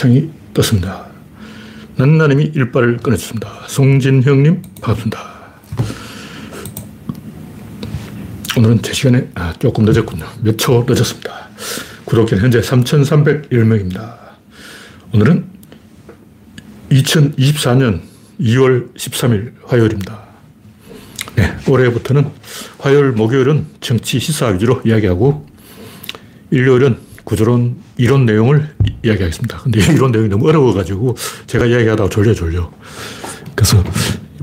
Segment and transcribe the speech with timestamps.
[0.00, 1.04] 창이 떴습니다.
[1.96, 3.66] 난나님이 일발을 꺼내줬습니다.
[3.68, 5.20] 송진형님, 반갑습니다.
[8.56, 10.24] 오늘은 제 시간에 아, 조금 늦었군요.
[10.42, 11.50] 몇 초 늦었습니다.
[12.06, 14.14] 구독자 현재 3,301명입니다.
[15.12, 15.44] 오늘은
[16.92, 18.00] 2024년
[18.40, 20.18] 2월 13일 화요일입니다.
[21.36, 22.30] 네, 올해부터는
[22.78, 25.46] 화요일, 목요일은 정치 시사 위주로 이야기하고
[26.50, 29.58] 일요일은 구조론 이론 내용을 이야기하겠습니다.
[29.58, 31.16] 근데 이론 내용이 너무 어려워가지고
[31.46, 32.68] 제가 이야기하다가 졸려 졸려.
[33.54, 33.84] 그래서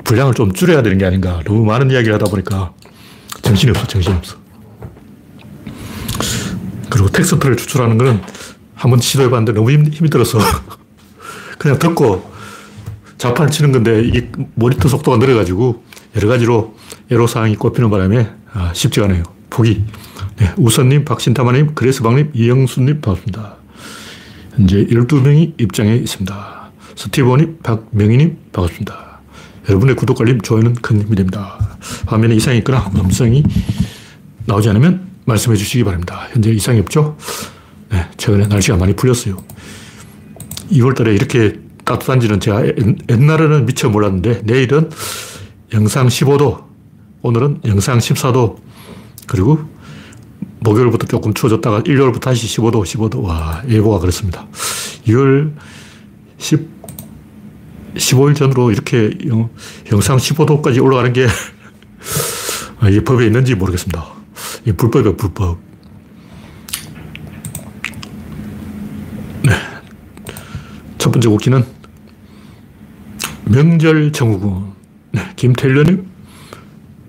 [0.05, 1.41] 분량을 좀 줄여야 되는 게 아닌가.
[1.45, 2.73] 너무 많은 이야기를 하다 보니까
[3.41, 4.37] 정신이 없어, 정신이 없어.
[6.89, 8.21] 그리고 텍스트를 추출하는 거는
[8.73, 10.38] 한 번 시도해봤는데 너무 힘, 힘이 들어서
[11.59, 12.31] 그냥 듣고
[13.17, 15.83] 자판을 치는 건데 이게 모니터 속도가 느려가지고
[16.15, 16.77] 여러 가지로
[17.11, 19.23] 애로사항이 꼽히는 바람에 아, 쉽지가 않아요.
[19.49, 19.83] 포기.
[20.38, 23.55] 네, 우선님, 박신타마님, 그레스방님, 이영수님 반갑습니다.
[24.55, 26.71] 현재 12명이 입장해 있습니다.
[26.95, 29.19] 스티브님, 박명희님 반갑습니다.
[29.67, 31.57] 여러분의 구독, 알림, 좋아요는 큰 힘이 됩니다.
[32.05, 33.44] 화면에 이상이 있거나 음성이
[34.45, 36.27] 나오지 않으면 말씀해 주시기 바랍니다.
[36.31, 37.17] 현재 이상이 없죠?
[37.89, 39.38] 네, 최근에 날씨가 많이 풀렸어요.
[40.72, 42.63] 2월 달에 이렇게 따뜻한지는 제가
[43.09, 44.91] 옛날에는 미처 몰랐는데 내일은
[45.73, 46.63] 영상 15도,
[47.23, 48.57] 오늘은 영상 14도,
[49.25, 49.77] 그리고
[50.67, 53.23] 목요일부터 조금 추워졌다가 일요일부터 다시 15도, 15도.
[53.23, 54.47] 와, 예보가 그렇습니다.
[55.05, 55.53] 2월
[56.37, 56.67] 10,
[57.95, 59.11] 15일 전으로 이렇게
[59.91, 61.27] 영상 15도까지 올라가는 게
[62.89, 64.05] 이게 법에 있는지 모르겠습니다.
[64.65, 65.57] 이 불법이야, 불법.
[69.43, 69.53] 네.
[70.97, 71.65] 첫 번째 국기는
[73.45, 74.73] 명절 정우군.
[75.13, 75.21] 네.
[75.38, 76.05] 김태련님,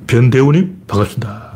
[0.07, 1.48] 변대우님, 반갑습니다.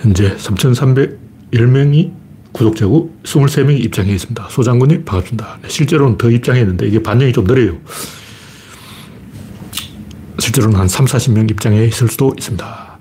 [0.00, 2.12] 현재 3,310명이
[2.52, 4.48] 구독자고 23명이 입장해 있습니다.
[4.50, 5.58] 소장군님, 반갑습니다.
[5.62, 5.68] 네.
[5.68, 7.78] 실제로는 더 입장했는데 이게 반영이 좀 느려요.
[10.38, 12.98] 실제로는 한 3, 40명 입장해 있을 수도 있습니다.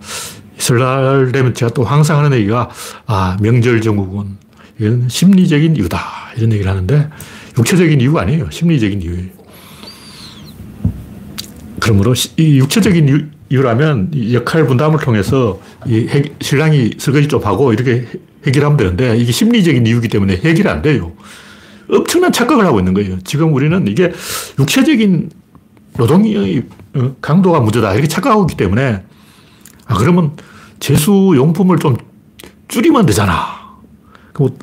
[0.58, 2.70] 설날 되면 제가 또 항상 하는 얘기가,
[3.06, 4.38] 아, 명절 정국은
[4.78, 6.00] 이건 심리적인 이유다.
[6.38, 7.10] 이런 얘기를 하는데,
[7.58, 8.50] 육체적인 이유가 아니에요.
[8.52, 9.30] 심리적인 이유예요.
[11.80, 13.08] 그러므로 이 육체적인
[13.50, 18.08] 이유라면 역할 분담을 통해서 이 해, 신랑이 설거지 좀 하고 이렇게
[18.46, 21.14] 해결하면 되는데 이게 심리적인 이유이기 때문에 해결이 안 돼요.
[21.90, 23.20] 엄청난 착각을 하고 있는 거예요.
[23.24, 24.12] 지금 우리는 이게
[24.60, 25.32] 육체적인
[25.98, 26.64] 노동의
[26.96, 27.94] 어, 강도가 문제다.
[27.94, 29.04] 이렇게 착각하고 있기 때문에
[29.86, 30.38] 아, 그러면
[30.80, 31.98] 재수 용품을 좀
[32.68, 33.60] 줄이면 되잖아.
[34.38, 34.56] 뭐,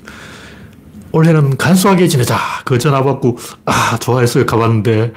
[1.12, 2.38] 올해는 간소하게 지내자.
[2.64, 5.12] 그 전화 받고, 아, 좋아해서 가봤는데,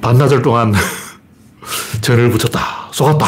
[0.00, 0.72] 반나절 동안
[2.00, 2.88] 전을 붙였다.
[2.92, 3.26] 속았다.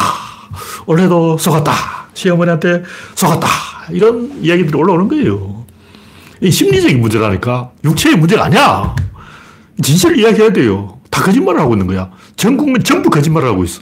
[0.85, 1.73] 올해도 속았다.
[2.13, 2.83] 시어머니한테
[3.15, 3.47] 속았다.
[3.91, 5.65] 이런 이야기들이 올라오는 거예요.
[6.41, 7.71] 이 심리적인 문제라니까.
[7.83, 8.95] 육체의 문제가 아니야.
[9.81, 10.99] 진실을 이야기해야 돼요.
[11.09, 12.11] 다 거짓말을 하고 있는 거야.
[12.35, 13.81] 전 국민 전부 거짓말을 하고 있어.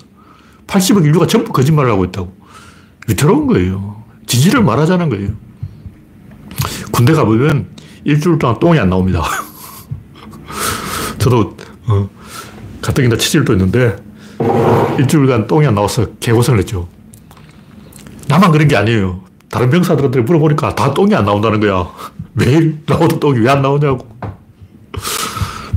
[0.67, 2.35] 80억 인류가 전부 거짓말을 하고 있다고.
[3.07, 4.03] 위태로운 거예요.
[4.27, 5.29] 진실을 말하자는 거예요.
[6.91, 7.67] 군대 가보면
[8.03, 9.23] 일주일 동안 똥이 안 나옵니다.
[11.17, 11.55] 저도,
[11.87, 12.09] 어,
[12.81, 13.95] 가뜩이나 치질도 있는데
[14.99, 16.87] 일주일간 똥이 안 나와서 개고생을 했죠.
[18.27, 19.21] 나만 그런 게 아니에요.
[19.49, 21.87] 다른 병사들한테 물어보니까 다 똥이 안 나온다는 거야.
[22.33, 24.07] 매일 나오던 똥이 왜 안 나오냐고.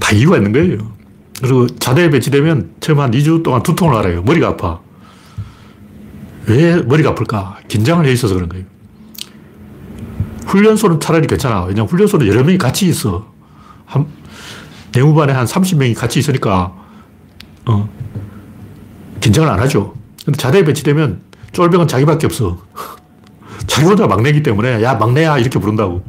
[0.01, 0.79] 다 이유가 있는 거예요.
[1.41, 4.23] 그리고 자대에 배치되면 처음 한 2주 동안 두통을 알아요.
[4.23, 4.81] 머리가 아파.
[6.47, 7.59] 왜 머리가 아플까?
[7.69, 8.65] 긴장을 해 있어서 그런 거예요.
[10.47, 11.65] 훈련소는 차라리 괜찮아.
[11.65, 13.27] 왜냐면 훈련소는 여러 명이 같이 있어.
[13.85, 14.07] 한,
[14.93, 16.73] 내무반에 한 30명이 같이 있으니까
[17.67, 17.89] 어,
[19.21, 19.95] 긴장을 안 하죠.
[20.25, 21.21] 근데 자대에 배치되면
[21.53, 22.59] 쫄병은 자기밖에 없어.
[23.67, 26.03] 자기 혼자 막내기 때문에, 야, 막내야, 이렇게 부른다고.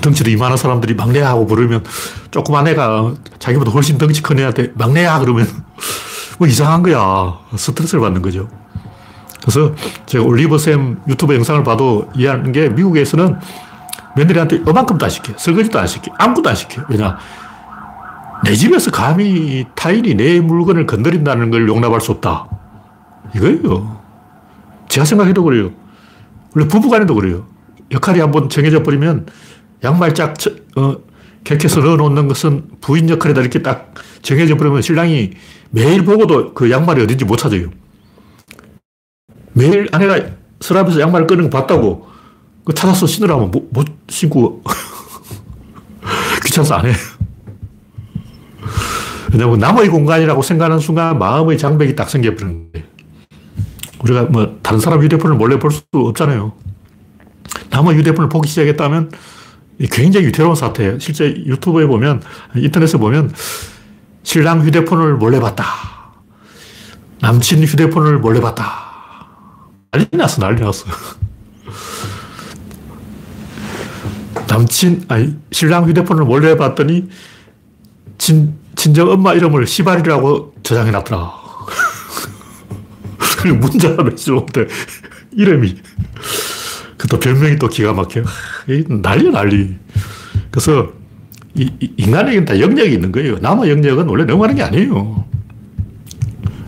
[0.00, 1.84] 덩치도 이만한 사람들이 막내야 하고 부르면
[2.30, 5.46] 조그만 애가 자기보다 훨씬 덩치 큰 애한테 막내야 그러면
[6.38, 7.38] 뭐 이상한 거야.
[7.56, 8.48] 스트레스를 받는 거죠.
[9.40, 9.74] 그래서
[10.06, 13.38] 제가 올리버쌤 유튜브 영상을 봐도 이해하는 게 미국에서는
[14.16, 15.32] 며느리한테 이만큼도 안 시켜.
[15.36, 16.12] 설거지도 안 시켜.
[16.18, 16.82] 아무것도 안 시켜.
[16.88, 17.18] 왜냐.
[18.44, 22.46] 내 집에서 감히 타인이 내 물건을 건드린다는 걸 용납할 수 없다.
[23.34, 24.00] 이거예요.
[24.88, 25.72] 제가 생각해도 그래요.
[26.54, 27.46] 원래 부부간에도 그래요.
[27.90, 29.26] 역할이 한번 정해져 버리면
[29.82, 30.34] 양말 짝,
[30.76, 30.96] 어,
[31.42, 33.40] 객해서 넣어 놓는 것은 부인 역할이다.
[33.40, 35.30] 이렇게 딱 정해져 버리면 신랑이
[35.70, 37.70] 매일 보고도 그 양말이 어딘지 못 찾아요.
[39.52, 40.20] 매일 아내가
[40.60, 42.08] 서랍에서 양말을 꺼는 거 봤다고.
[42.64, 44.62] 그 찾아서 신으라면 못, 못 신고.
[46.44, 46.92] 귀찮아서 안 해.
[49.34, 52.86] 왜냐면 남의 공간이라고 생각하는 순간 마음의 장벽이 딱 생겨버리는 거예요.
[54.00, 56.52] 우리가 뭐 다른 사람 휴대폰을 몰래 볼 수 없잖아요.
[57.70, 59.10] 남의 휴대폰을 보기 시작했다면
[59.90, 61.00] 굉장히 위태로운 사태예요.
[61.00, 62.22] 실제 유튜브에 보면,
[62.54, 63.34] 인터넷에 보면,
[64.22, 65.64] 신랑 휴대폰을 몰래 봤다.
[67.20, 68.70] 남친 휴대폰을 몰래 봤다.
[69.90, 70.86] 난리 났어, 난리 났어.
[74.46, 77.08] 남친, 아니, 신랑 휴대폰을 몰래 봤더니,
[78.16, 78.54] 친,
[78.84, 81.32] 친정 엄마 이름을 시발이라고 저장해 놨더라.
[83.40, 84.66] 그리고 문자를 해주는데,
[85.32, 85.74] 이름이.
[86.98, 88.22] 그 또 별명이 또 기가 막혀.
[89.00, 89.74] 난리 난리.
[90.50, 90.92] 그래서
[91.54, 93.38] 이, 이 인간에게는 다 영역이 있는 거예요.
[93.38, 95.24] 남의 영역은 원래 넘어가는 게 아니에요.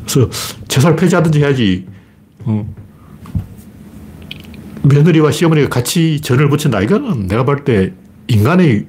[0.08, 0.30] 그래서
[0.68, 1.86] 재살 폐지하든지 해야지.
[2.44, 2.66] 어.
[4.84, 6.80] 며느리와 시어머니가 같이 전을 붙인다.
[6.80, 7.92] 이거는 내가 볼 때
[8.28, 8.86] 인간의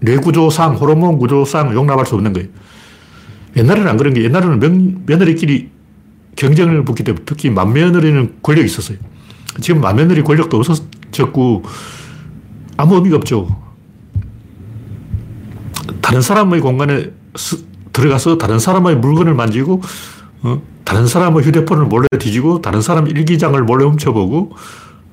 [0.00, 2.48] 뇌 구조상, 호르몬 구조상 용납할 수 없는 거예요.
[3.56, 5.70] 옛날에는 안 그런 게 옛날에는 명, 며느리끼리
[6.36, 8.98] 경쟁을 붙기 때문에 특히 맏며느리는 권력이 있었어요.
[9.60, 11.64] 지금 맏며느리 권력도 없어졌고
[12.76, 13.48] 아무 의미가 없죠.
[16.02, 17.10] 다른 사람의 공간에
[17.92, 19.80] 들어가서 다른 사람의 물건을 만지고
[20.42, 20.62] 어?
[20.84, 24.52] 다른 사람의 휴대폰을 몰래 뒤지고 다른 사람 일기장을 몰래 훔쳐보고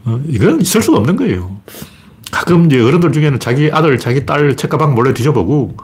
[0.06, 0.21] 어?
[0.27, 1.62] 이건 있을 수가 없는 거예요.
[2.44, 5.78] 가끔 이제 어른들 중에는 자기 아들, 자기 딸 책가방 몰래 뒤져보고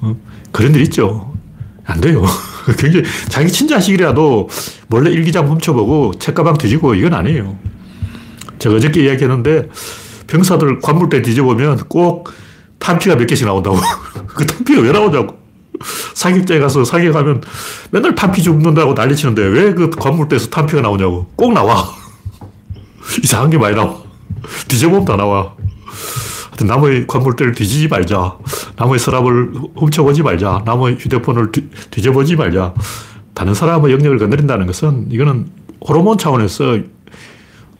[0.00, 0.16] 어?
[0.50, 1.34] 그런 일 있죠.
[1.84, 2.24] 안 돼요.
[2.78, 4.48] 굉장히 자기 친자식이라도
[4.88, 7.54] 몰래 일기장 훔쳐보고 책가방 뒤지고 이건 아니에요.
[8.58, 9.68] 제가 어저께 이야기했는데
[10.26, 12.30] 병사들 관물대 뒤져보면 꼭
[12.78, 13.76] 탄피가 몇 개씩 나온다고.
[14.28, 15.38] 그 탄피가 왜 나오냐고.
[16.14, 17.42] 사격장에 가서 사격하면
[17.90, 21.26] 맨날 탄피 줍는다고 난리 치는데 왜 그 관물대에서 탄피가 나오냐고.
[21.36, 21.90] 꼭 나와.
[23.22, 23.98] 이상한 게 많이 나와.
[24.68, 25.59] 뒤져보면 다 나와.
[26.66, 28.38] 남의 관물대를 뒤지지 말자.
[28.76, 30.62] 남의 서랍을 훔쳐보지 말자.
[30.64, 32.74] 남의 휴대폰을 뒤, 뒤져보지 말자.
[33.34, 35.50] 다른 사람의 영역을 건드린다는 것은 이거는
[35.86, 36.78] 호르몬 차원에서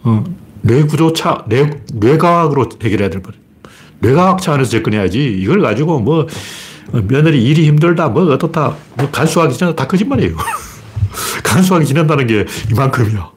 [0.03, 0.25] 어,
[0.63, 3.41] 뇌구조 차, 뇌, 뇌과학으로 해결해야 될 거예요.
[4.01, 5.39] 뇌과학 차원에서 접근해야지.
[5.41, 6.27] 이걸 가지고 뭐,
[6.93, 10.37] 며느리 일이 힘들다, 뭐, 어떻다, 뭐, 간수하기 전에 다 거짓말이에요.
[11.45, 13.31] 간수하기 지낸다는 게 이만큼이야.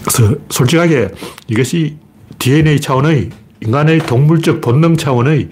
[0.00, 1.08] 그래서 솔직하게
[1.48, 1.98] 이것이
[2.38, 3.30] DNA 차원의
[3.62, 5.48] 인간의 동물적 본능 차원의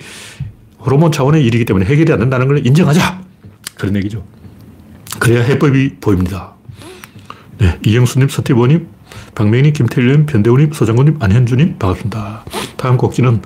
[0.78, 3.22] 호르몬 차원의 일이기 때문에 해결이 안 된다는 걸 인정하자.
[3.76, 4.24] 그런 얘기죠.
[5.18, 6.54] 그래야 해법이 보입니다.
[7.58, 8.88] 네, 이영수님, 서티보님,
[9.34, 12.44] 박명희, 김태일님, 변대우님, 서정구님, 안현주님, 반갑습니다.
[12.76, 13.42] 다음 곡지는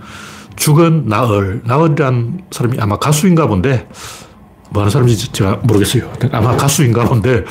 [0.56, 1.62] 죽은 나을.
[1.64, 3.87] 나을이란 사람이 아마 가수인가 본데,
[4.70, 6.12] 뭐 하는 사람인지 제가 모르겠어요.
[6.32, 7.44] 아마 가수인가 본데,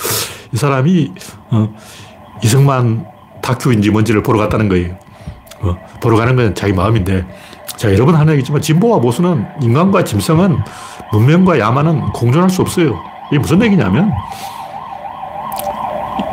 [0.52, 1.12] 이 사람이,
[1.52, 1.74] 어,
[2.44, 3.06] 이승만
[3.42, 4.98] 다큐인지 뭔지를 보러 갔다는 거예요.
[5.62, 7.26] 어, 보러 가는 건 자기 마음인데,
[7.78, 10.58] 자, 여러분 하나 얘기지만, 진보와 보수는 인간과 짐승은
[11.12, 13.00] 문명과 야만은 공존할 수 없어요.
[13.32, 14.12] 이게 무슨 얘기냐면,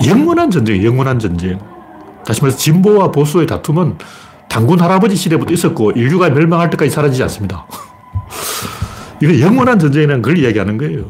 [0.07, 1.59] 영원한 전쟁, 영원한 전쟁.
[2.27, 3.99] 다시 말해서 진보와 보수의 다툼은
[4.49, 7.67] 당군 할아버지 시대부터 있었고 인류가 멸망할 때까지 사라지지 않습니다.
[9.23, 11.05] 이거 영원한 전쟁이라는 걸 이야기하는 거예요.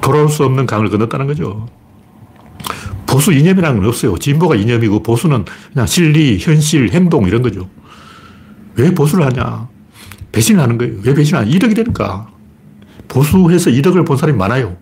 [0.00, 1.66] 돌아올 수 없는 강을 건넜다는 거죠.
[3.12, 4.16] 보수 이념이라는 건 없어요.
[4.16, 7.68] 진보가 이념이고 보수는 그냥 실리, 현실, 행동 이런 거죠.
[8.74, 9.68] 왜 보수를 하냐?
[10.32, 10.94] 배신을 하는 거예요.
[11.04, 11.50] 왜 배신을 하냐?
[11.50, 12.26] 이득이 되니까.
[13.08, 14.78] 보수해서 이득을 본 사람이 많아요.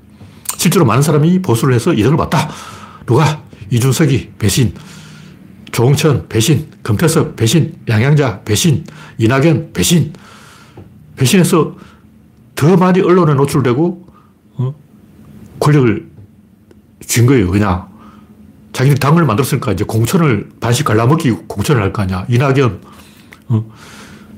[0.56, 2.49] 실제로 많은 사람이 보수를 해서 이득을 봤다.
[3.05, 3.43] 누가?
[3.70, 4.75] 이준석이 배신,
[5.72, 8.84] 조홍천 배신, 금태섭 배신, 양양자 배신,
[9.19, 10.13] 이낙연 배신.
[11.17, 11.77] 배신해서
[12.55, 14.06] 더 많이 언론에 노출되고
[14.55, 14.75] 어?
[15.58, 16.08] 권력을
[17.06, 17.51] 쥔 거예요.
[17.51, 17.90] 그냥
[18.72, 22.24] 자기들 당을 만들었으니까 이제 공천을 반씩 갈라먹기 공천을 할 거 아니야.
[22.29, 22.81] 이낙연
[23.48, 23.65] 어?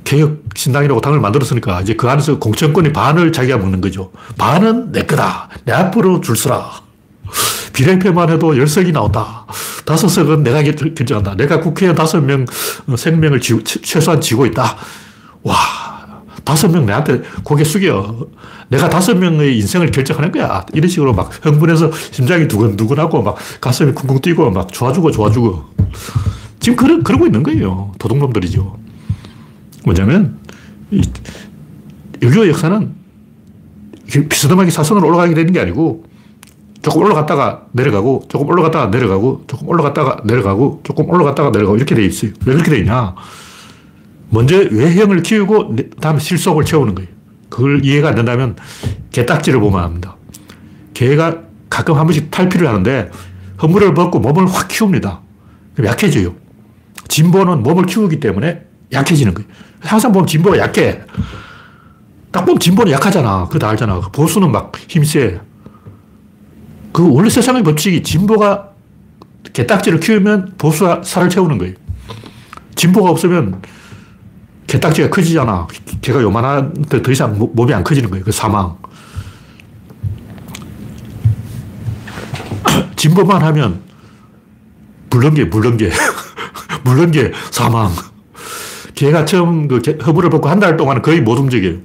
[0.05, 4.11] 개혁 신당이라고 당을 만들었으니까 이제 그 안에서 공천권이 반을 자기가 먹는 거죠.
[4.39, 5.49] 반은 내 거다.
[5.65, 6.71] 내 앞으로 줄 서라.
[7.73, 9.47] 비례표만 해도 10석이 나온다.
[9.85, 11.35] 다섯 석은 내가 결정한다.
[11.37, 12.45] 내가 국회의원 다섯 명
[12.87, 14.77] 어, 생명을 지 최소한 지고 있다.
[15.43, 15.57] 와,
[16.45, 18.27] 다섯 명 내한테 고개 숙여.
[18.69, 20.65] 내가 다섯 명의 인생을 결정하는 거야.
[20.73, 25.65] 이런 식으로 막 흥분해서 심장이 두근두근하고 막 가슴이 쿵쿵 뛰고 막 좋아주고 좋아주고.
[26.61, 27.93] 지금 그러, 그러고 있는 거예요.
[27.99, 28.79] 도둑놈들이죠.
[29.85, 30.39] 뭐냐면,
[32.23, 32.95] 유교 역사는
[34.29, 36.05] 비스듬하게 사선으로 올라가게 되는 게 아니고
[36.83, 42.33] 조금 올라갔다가 내려가고, 조금 올라갔다가 내려가고, 조금 올라갔다가 내려가고, 조금 올라갔다가 내려가고, 이렇게 돼 있어요.
[42.45, 43.15] 왜 그렇게 돼 있냐?
[44.33, 47.11] 먼저 외형을 키우고, 다음에 실속을 채우는 거예요.
[47.51, 48.57] 그걸 이해가 안 된다면,
[49.11, 50.17] 개딱지를 보면 압니다.
[50.95, 53.11] 개가 가끔 한 번씩 탈피를 하는데,
[53.61, 55.21] 허물을 벗고 몸을 확 키웁니다.
[55.75, 56.35] 그럼 약해져요.
[57.09, 59.49] 진보는 몸을 키우기 때문에 약해지는 거예요.
[59.81, 61.03] 항상 보면 진보가 약해.
[62.31, 63.45] 딱 보면 진보는 약하잖아.
[63.49, 64.01] 그거 다 알잖아.
[64.01, 65.41] 보수는 막 힘세.
[66.91, 68.71] 그 원래 세상의 법칙이 진보가
[69.53, 71.75] 개딱지를 키우면 보수가 살을 채우는 거예요.
[72.75, 73.61] 진보가 없으면
[74.73, 75.67] 개딱지가 커지잖아.
[76.01, 78.25] 개가 요만한데 더 이상 몸이 안 커지는 거예요.
[78.25, 78.75] 그 사망.
[82.97, 83.83] 진보만 하면
[85.11, 85.91] 물렁개, 물렁개.
[86.85, 87.91] 물렁개, 사망.
[88.95, 91.77] 개가 처음 그 허물을 벗고 한 달 동안은 거의 못 움직여요.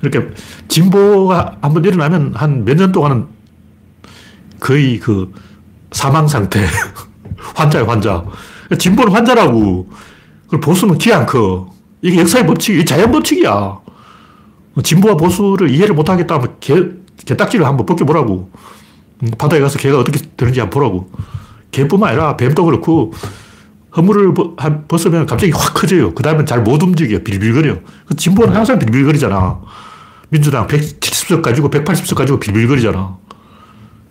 [0.00, 0.28] 그렇게
[0.66, 3.26] 진보가 한번 일어나면 한 몇 년 동안은
[4.58, 5.32] 거의 그
[5.92, 6.66] 사망 상태.
[7.54, 8.24] 환자야, 환자.
[8.76, 9.88] 진보는 환자라고.
[10.48, 11.77] 그리고 보수는 키 안 커.
[12.02, 13.78] 이게 역사의 법칙 이, 자연 법칙이야.
[14.82, 16.74] 진보와 보수를 이해를 못 하겠다 면 개,
[17.24, 18.50] 개딱지를 한번 벗겨보라고.
[19.22, 21.10] 음, 바다에 가서 개가 어떻게 되는지 한번 보라고.
[21.70, 23.12] 개뿐만 아니라 뱀도 그렇고,
[23.96, 24.34] 허물을
[24.86, 26.14] 벗으면 갑자기 확 커져요.
[26.14, 27.18] 그 다음에 잘못 움직여.
[27.18, 27.78] 빌빌거려.
[28.06, 29.60] 그 진보는 항상 빌빌거리잖아.
[30.28, 33.16] 민주당 170석 가지고 180석 가지고 빌빌거리잖아.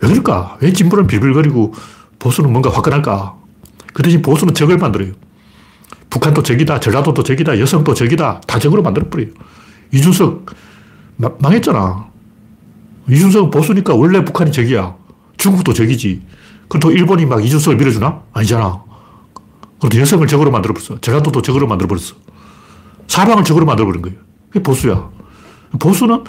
[0.00, 0.58] 왜 그럴까?
[0.60, 1.72] 왜 진보는 빌빌거리고
[2.18, 3.36] 보수는 뭔가 화끈할까?
[3.94, 5.12] 그 대신 보수는 적을 만들어요.
[6.18, 9.28] 북한도 적이다, 전라도도 적이다, 여성도 적이다, 다 적으로 만들어버려요.
[9.92, 10.46] 이준석
[11.16, 12.08] 마, 망했잖아.
[13.08, 14.96] 이준석은 보수니까 원래 북한이 적이야.
[15.36, 16.22] 중국도 적이지.
[16.68, 18.22] 그렇다고 일본이 막 이준석을 밀어주나?
[18.32, 18.82] 아니잖아.
[19.80, 21.00] 그래도 여성을 적으로 만들어버렸어.
[21.00, 22.16] 전라도도 적으로 만들어버렸어.
[23.06, 24.18] 사방을 적으로 만들어버린 거예요.
[24.48, 25.08] 그게 보수야.
[25.78, 26.24] 보수는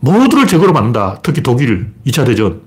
[0.00, 1.20] 모두를 적으로 만든다.
[1.22, 2.60] 특히 독일 2차 대전.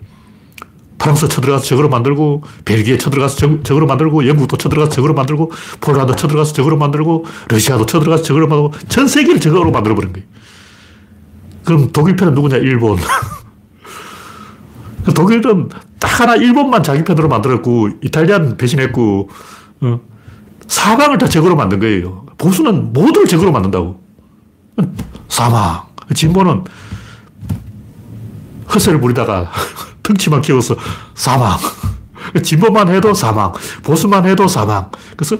[0.97, 6.53] 프랑스 쳐들어가서 적으로 만들고, 벨기에 쳐들어가서 적, 적으로 만들고, 영국도 쳐들어가서 적으로 만들고, 폴란드 쳐들어가서
[6.53, 10.27] 적으로 만들고, 러시아도 쳐들어가서 적으로 만들고, 전 세계를 적으로 만들어버린 거예요.
[11.65, 12.57] 그럼 독일 편은 누구냐?
[12.57, 12.97] 일본.
[15.15, 15.69] 독일은
[15.99, 19.29] 딱 하나 일본만 자기 편으로 만들었고, 이탈리아는 배신했고,
[19.81, 19.99] 어,
[20.67, 22.25] 사방을 다 적으로 만든 거예요.
[22.37, 24.01] 보수는 모두를 적으로 만든다고.
[25.27, 25.83] 사망.
[26.13, 26.63] 진보는
[28.73, 29.51] 헛을 부리다가
[30.03, 30.75] 덩치만 키워서
[31.15, 31.57] 사망.
[32.43, 33.53] 진보만 해도 사망.
[33.81, 34.89] 보수만 해도 사망.
[35.15, 35.37] 그래서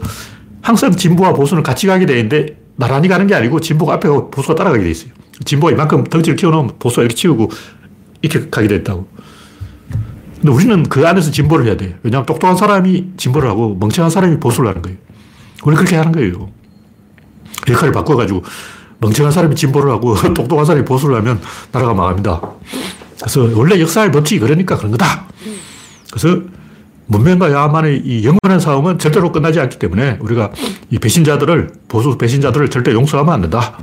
[0.62, 4.84] 항상 진보와 보수는 같이 가게 되는데 나란히 가는 게 아니고 진보가 앞에 가고 보수가 따라가게
[4.84, 5.12] 돼 있어요.
[5.46, 7.52] 진보가 이만큼 덩치를 키워놓으면 보수가 이렇게 치우고
[8.22, 9.08] 이렇게 가게 됐다고.
[10.36, 11.98] 근데 우리는 그 안에서 진보를 해야 돼.
[12.04, 14.98] 왜냐하면 똑똑한 사람이 진보를 하고 멍청한 사람이 보수를 하는 거예요.
[15.64, 16.50] 우리 그렇게 하는 거예요.
[17.70, 18.44] 역할을 바꿔가지고
[19.00, 21.40] 멍청한 사람이 진보를 하고 똑똑한 사람이 보수를 하면
[21.72, 22.42] 나라가 망합니다.
[23.24, 25.28] 그래서 원래 역사의 법칙이 그러니까 그런 거다.
[26.12, 26.42] 그래서
[27.06, 30.52] 문명과 야만의 이 영원한 싸움은 절대로 끝나지 않기 때문에 우리가
[30.90, 33.78] 이 배신자들을, 보수 배신자들을 절대 용서하면 안 된다.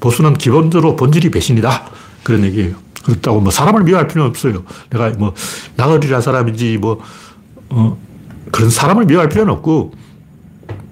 [0.00, 1.88] 보수는 기본적으로 본질이 배신이다.
[2.24, 2.74] 그런 얘기예요.
[3.04, 4.64] 그렇다고 뭐 사람을 미워할 필요는 없어요.
[4.90, 5.34] 내가 뭐
[5.76, 7.00] 나으리라 사람인지 뭐,
[7.68, 7.96] 어,
[8.50, 9.92] 그런 사람을 미워할 필요는 없고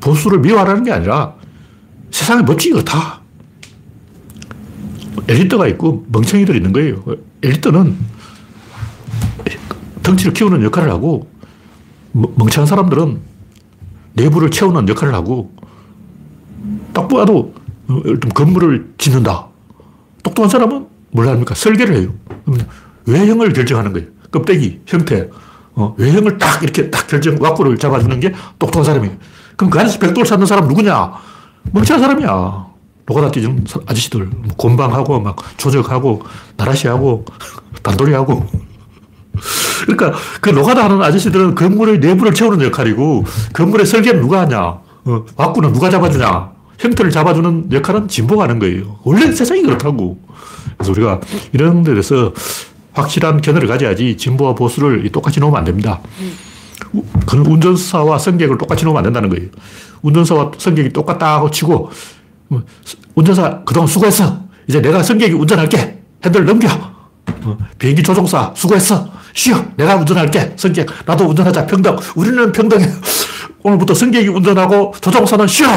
[0.00, 1.34] 보수를 미워하라는 게 아니라
[2.12, 3.17] 세상의 법칙이 그렇다.
[5.28, 7.04] 엘리트가 있고 멍청이들이 있는 거예요.
[7.42, 7.96] 엘리트는
[10.02, 11.28] 덩치를 키우는 역할을 하고
[12.12, 13.20] 멍청한 사람들은
[14.14, 15.52] 내부를 채우는 역할을 하고
[16.92, 17.54] 딱 봐도
[17.88, 18.02] 어,
[18.34, 19.46] 건물을 짓는다.
[20.22, 21.54] 똑똑한 사람은 뭘 합니까?
[21.54, 22.12] 설계를 해요.
[23.06, 24.08] 외형을 결정하는 거예요.
[24.30, 25.28] 껍데기, 형태.
[25.74, 29.16] 어, 외형을 딱 이렇게 딱 결정, 왁구를 잡아주는 게 똑똑한 사람이에요.
[29.56, 31.12] 그럼 그 안에서 백돌 찾는 사람 누구냐?
[31.72, 32.66] 멍청한 사람이야.
[33.08, 34.26] 노가다 뛰는 아저씨들.
[34.26, 36.22] 뭐 곤방하고, 막 조적하고,
[36.56, 37.24] 나라시하고,
[37.82, 38.46] 단돌이하고.
[39.86, 43.24] 그러니까 그 노가다 하는 아저씨들은 건물의 내부를 채우는 역할이고,
[43.54, 44.58] 건물의 설계는 누가 하냐?
[44.60, 46.50] 어, 왁구는 누가 잡아주냐?
[46.78, 48.98] 형태를 잡아주는 역할은 진보가 하는 거예요.
[49.04, 50.20] 원래 세상이 그렇다고.
[50.76, 51.20] 그래서 우리가
[51.52, 52.32] 이런 데 대해서
[52.92, 56.00] 확실한 견해를 가져야지 진보와 보수를 똑같이 놓으면 안 됩니다.
[57.26, 59.48] 그건 운전사와 승객을 똑같이 놓으면 안 된다는 거예요.
[60.02, 61.90] 운전사와 승객이 똑같다고 치고
[62.48, 62.62] 뭐,
[63.14, 64.42] 운전사 그동안 수고했어.
[64.66, 66.02] 이제 내가 승객이 운전할게.
[66.24, 66.68] 핸들 넘겨.
[67.44, 69.08] 어, 비행기 조종사 수고했어.
[69.34, 69.64] 쉬어.
[69.76, 70.54] 내가 운전할게.
[70.56, 71.66] 승객 나도 운전하자.
[71.66, 71.96] 평등.
[72.16, 72.86] 우리는 평등해.
[73.62, 75.68] 오늘부터 승객이 운전하고 조종사는 쉬어.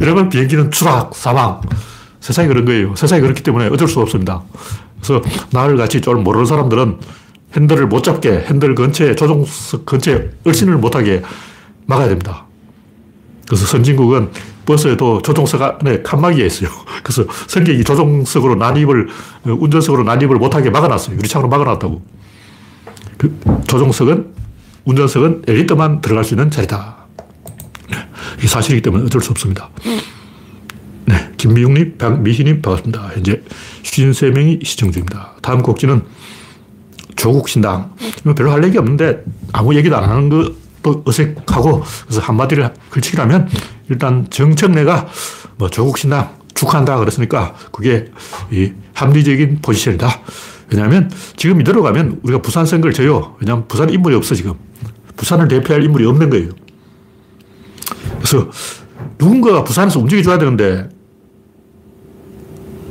[0.00, 1.60] 이러면 비행기는 추락, 사망.
[2.20, 2.94] 세상이 그런 거예요.
[2.96, 4.42] 세상이 그렇기 때문에 어쩔 수 없습니다.
[5.00, 6.98] 그래서 나를 같이 좀 모르는 사람들은
[7.56, 11.22] 핸들을 못 잡게, 핸들 근처에, 조종석 근처에 얼씬을 못하게
[11.86, 12.44] 막아야 됩니다.
[13.46, 14.30] 그래서 선진국은
[14.70, 16.70] 버스에도 조종석 안에 칸막이가 있어요.
[17.02, 19.08] 그래서 승객이 조종석으로 난입을,
[19.44, 21.16] 운전석으로 난입을 못하게 막아놨어요.
[21.16, 22.02] 유리창으로 막아놨다고.
[23.18, 24.28] 그 조종석은,
[24.84, 26.96] 운전석은 엘리트만 들어갈 수 있는 자리다.
[28.38, 29.70] 이게 사실이기 때문에 어쩔 수 없습니다.
[31.04, 31.32] 네.
[31.36, 33.10] 김미용님, 박미희님 반갑습니다.
[33.14, 33.42] 현재
[33.82, 35.32] 53명이 시청 중입니다.
[35.42, 36.02] 다음 곡지는
[37.16, 37.94] 조국신당.
[38.36, 43.48] 별로 할 얘기 없는데 아무 얘기도 안 하는 것도 어색하고 그래서 한마디를 걸치기라면
[43.90, 45.08] 일단 정청래가
[45.58, 48.10] 뭐 조국 신당 축하한다 그랬으니까 그게
[48.50, 50.20] 이 합리적인 포지션이다.
[50.72, 53.36] 왜냐하면 지금 이대로 가면 우리가 부산 선거를 져요.
[53.40, 54.54] 왜냐하면 부산 인물이 없어 지금.
[55.16, 56.50] 부산을 대표할 인물이 없는 거예요.
[58.18, 58.48] 그래서
[59.18, 60.88] 누군가가 부산에서 움직여줘야 되는데,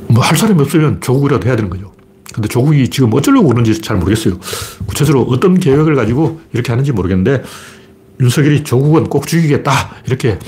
[0.08, 1.92] 뭐 할 사람이 없으면 조국이라도 해야 되는 거죠.
[2.34, 4.38] 근데 조국이 지금 어쩌려고 그러는지 잘 모르겠어요.
[4.86, 7.42] 구체적으로 어떤 계획을 가지고 이렇게 하는지 모르겠는데,
[8.20, 9.72] 윤석열이 조국은 꼭 죽이겠다.
[10.06, 10.38] 이렇게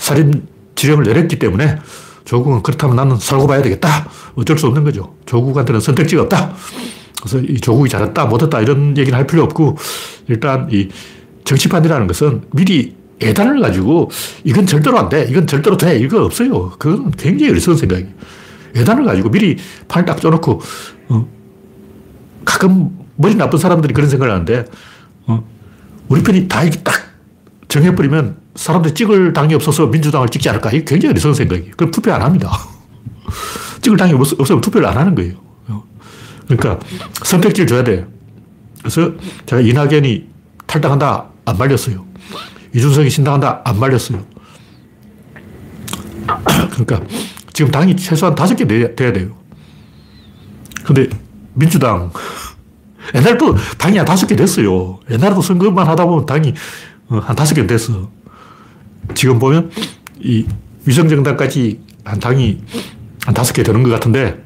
[0.00, 1.78] 살인 지령을 내렸기 때문에
[2.24, 4.08] 조국은 그렇다면 나는 살고 봐야 되겠다.
[4.34, 5.14] 어쩔 수 없는 거죠.
[5.26, 6.54] 조국한테는 선택지가 없다.
[7.20, 9.76] 그래서 이 조국이 잘했다, 못했다 이런 얘기를 할 필요 없고
[10.28, 10.88] 일단 이
[11.44, 14.10] 정치판이라는 것은 미리 예단을 가지고
[14.44, 15.26] 이건 절대로 안 돼.
[15.28, 15.98] 이건 절대로 돼.
[15.98, 16.70] 이거 없어요.
[16.78, 18.08] 그건 굉장히 어리석은 생각이에요.
[18.76, 20.60] 예단을 가지고 미리 판을 딱 쪄놓고
[21.08, 21.28] 어,
[22.46, 24.64] 가끔 머리 나쁜 사람들이 그런 생각을 하는데
[25.26, 25.44] 어,
[26.08, 26.94] 우리 편이 다 이렇게 딱
[27.68, 30.70] 정해버리면 사람들이 찍을 당이 없어서 민주당을 찍지 않을까?
[30.70, 31.72] 이게 굉장히 어리석은 생각이에요.
[31.76, 32.50] 그럼 투표 안 합니다.
[33.82, 35.50] 찍을 당이 없으면 투표를 안 하는 거예요.
[36.50, 36.84] 그러니까
[37.22, 38.06] 선택지를 줘야 돼.
[38.80, 39.12] 그래서
[39.46, 40.26] 제가 이낙연이
[40.66, 41.26] 탈당한다.
[41.44, 42.04] 안 말렸어요.
[42.74, 43.62] 이준석이 신당한다.
[43.64, 44.24] 안 말렸어요.
[46.70, 47.00] 그러니까
[47.52, 49.36] 지금 당이 최소한 다섯 개 돼야 돼요.
[50.84, 51.08] 근데
[51.54, 52.10] 민주당
[53.14, 54.98] 옛날도 당이 한 다섯 개 됐어요.
[55.08, 56.54] 옛날에도 선거만 하다 보면 당이
[57.08, 58.10] 어, 한 다섯 개 됐어.
[59.14, 59.70] 지금 보면
[60.20, 60.46] 이
[60.86, 62.58] 위성정당까지 한 당이
[63.24, 64.42] 한 다섯 개 되는 것 같은데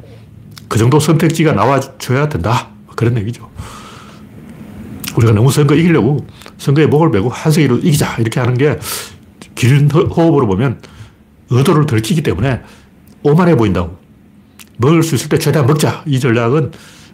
[0.68, 2.68] 그 정도 선택지가 나와줘야 된다.
[2.96, 3.50] 그런 얘기죠.
[5.16, 6.26] 우리가 너무 선거 이기려고
[6.58, 10.80] 선거에 목을 메고 한석이로 이기자 이렇게 하는 게긴 호흡으로 보면
[11.50, 12.62] 의도를 들키기 때문에
[13.22, 13.98] 오만해 보인다고.
[14.76, 16.02] 먹을 수 있을 때 최대한 먹자.
[16.06, 16.72] 이 전략은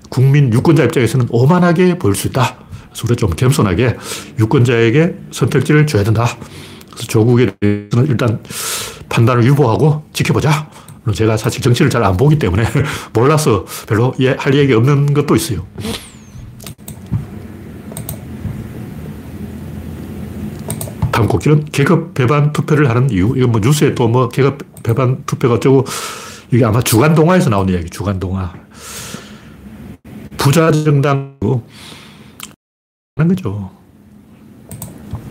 [0.09, 2.57] 국민 유권자 입장에서는 오만하게 보일 수 있다.
[2.87, 3.97] 그래서 우리가 좀 겸손하게
[4.39, 6.27] 유권자에게 선택지를 줘야 된다.
[6.91, 8.41] 그래서 조국에 대해서는 일단
[9.09, 10.69] 판단을 유보하고 지켜보자.
[11.15, 12.65] 제가 사실 정치를 잘 안 보기 때문에
[13.15, 15.67] 몰라서 별로 할 얘기 없는 것도 있어요.
[21.13, 23.35] 다음 곡기는 계급 배반 투표를 하는 이유.
[23.37, 25.85] 이건 뭐 뉴스에 또 뭐 계급 배반 투표가 어쩌고
[26.53, 28.53] 이게 아마 주간 동화에서 나온 이야기, 주간 동화.
[30.37, 31.63] 부자 정당으로
[33.17, 33.71] 하는 거죠.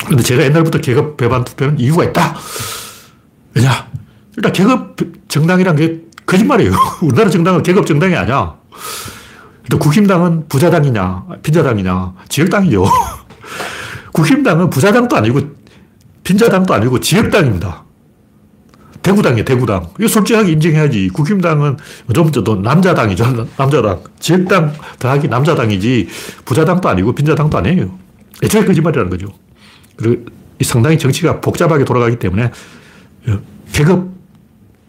[0.09, 2.35] 근데 제가 옛날부터 계급 배반 투표는 이유가 있다.
[3.53, 3.87] 왜냐?
[4.35, 4.95] 일단 계급
[5.27, 6.73] 정당이란 게 거짓말이에요.
[7.03, 8.55] 우리나라 정당은 계급 정당이 아니야.
[9.63, 12.85] 일단 국힘당은 부자당이냐, 빈자당이냐, 지역당이죠.
[14.11, 15.41] 국힘당은 부자당도 아니고
[16.23, 17.83] 빈자당도 아니고 지역당입니다.
[19.03, 19.89] 대구당이에요, 대구당.
[19.99, 21.09] 이거 솔직하게 인정해야지.
[21.09, 21.77] 국힘당은
[22.13, 23.99] 좀더 남자당이죠, 남자당.
[24.19, 26.09] 지역당 더하기 남자당이지
[26.45, 27.91] 부자당도 아니고 빈자당도 아니에요.
[28.41, 29.27] 애초에 거짓말이라는 거죠.
[29.99, 30.23] 그리고
[30.61, 32.51] 상당히 정치가 복잡하게 돌아가기 때문에
[33.73, 34.09] 계급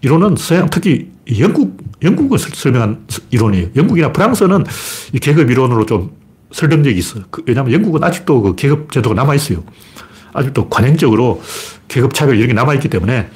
[0.03, 3.69] 이론은 서양, 특히 영국, 영국을 설명한 이론이에요.
[3.75, 4.65] 영국이나 프랑스는
[5.13, 6.13] 이 계급 이론으로 좀
[6.53, 7.21] 설득력이 있어.
[7.31, 9.65] 그, 왜냐하면 영국은 아직도 그 계급 제도가 남아 있어요.
[10.33, 11.43] 아직도 관행적으로
[11.89, 13.29] 계급 차별 이런 게 남아 있기 때문에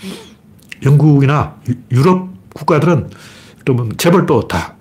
[0.84, 1.56] 영국이나
[1.90, 3.10] 유럽 국가들은
[3.64, 4.76] 그러면 재벌도 다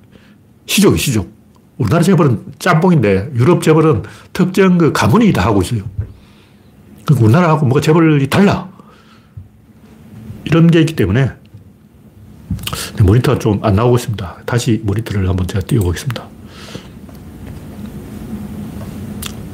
[0.68, 1.34] 시족이 시족.
[1.78, 5.82] 우리나라 재벌은 짬뽕인데 유럽 재벌은 특정 그 가문이 다 하고 있어요.
[7.06, 8.70] 그러니까 우리나라하고 뭐가 재벌이 달라.
[10.46, 11.32] 이런 게 있기 때문에
[13.02, 14.38] 모니터가 좀 안 나오고 있습니다.
[14.46, 16.28] 다시 모니터를 한번 제가 띄워보겠습니다.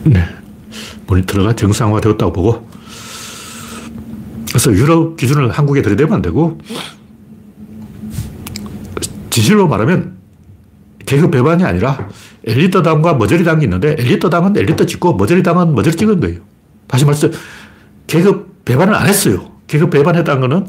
[0.05, 0.23] 네.
[1.07, 2.67] 모니터가 정상화 되었다고 보고.
[4.49, 6.57] 그래서 유럽 기준을 한국에 들이대면 안 되고,
[9.29, 10.17] 진실로 말하면
[11.05, 12.09] 계급 배반이 아니라
[12.45, 16.41] 엘리트 당과 머저리 당이 있는데 엘리트 당은 엘리트 찍고 머저리 당은 머저리 찍은 거예요.
[16.89, 17.30] 다시 말해서
[18.08, 19.52] 계급 배반을 안 했어요.
[19.67, 20.67] 계급 배반했다는 거는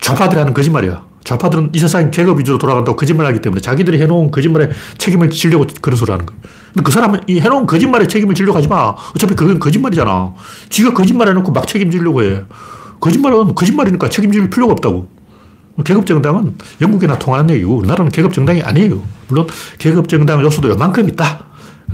[0.00, 1.04] 좌파들이 하는 거짓말이야.
[1.24, 5.96] 좌파들은 이 세상이 계급 위주로 돌아간다고 거짓말 하기 때문에 자기들이 해놓은 거짓말에 책임을 지려고 그런
[5.96, 6.40] 소리 하는 거예요.
[6.72, 8.94] 근데 그 사람은 이 해놓은 거짓말에 책임을 지려고 하지 마.
[9.14, 10.34] 어차피 그건 거짓말이잖아.
[10.70, 12.42] 지가 거짓말 해놓고 막 책임지려고 해.
[13.00, 15.08] 거짓말은 거짓말이니까 책임질 필요가 없다고.
[15.84, 19.02] 계급 정당은 영국이나 통하는 얘기고 우리나라는 계급 정당이 아니에요.
[19.28, 19.46] 물론
[19.78, 21.44] 계급 정당 요소도 요만큼 있다.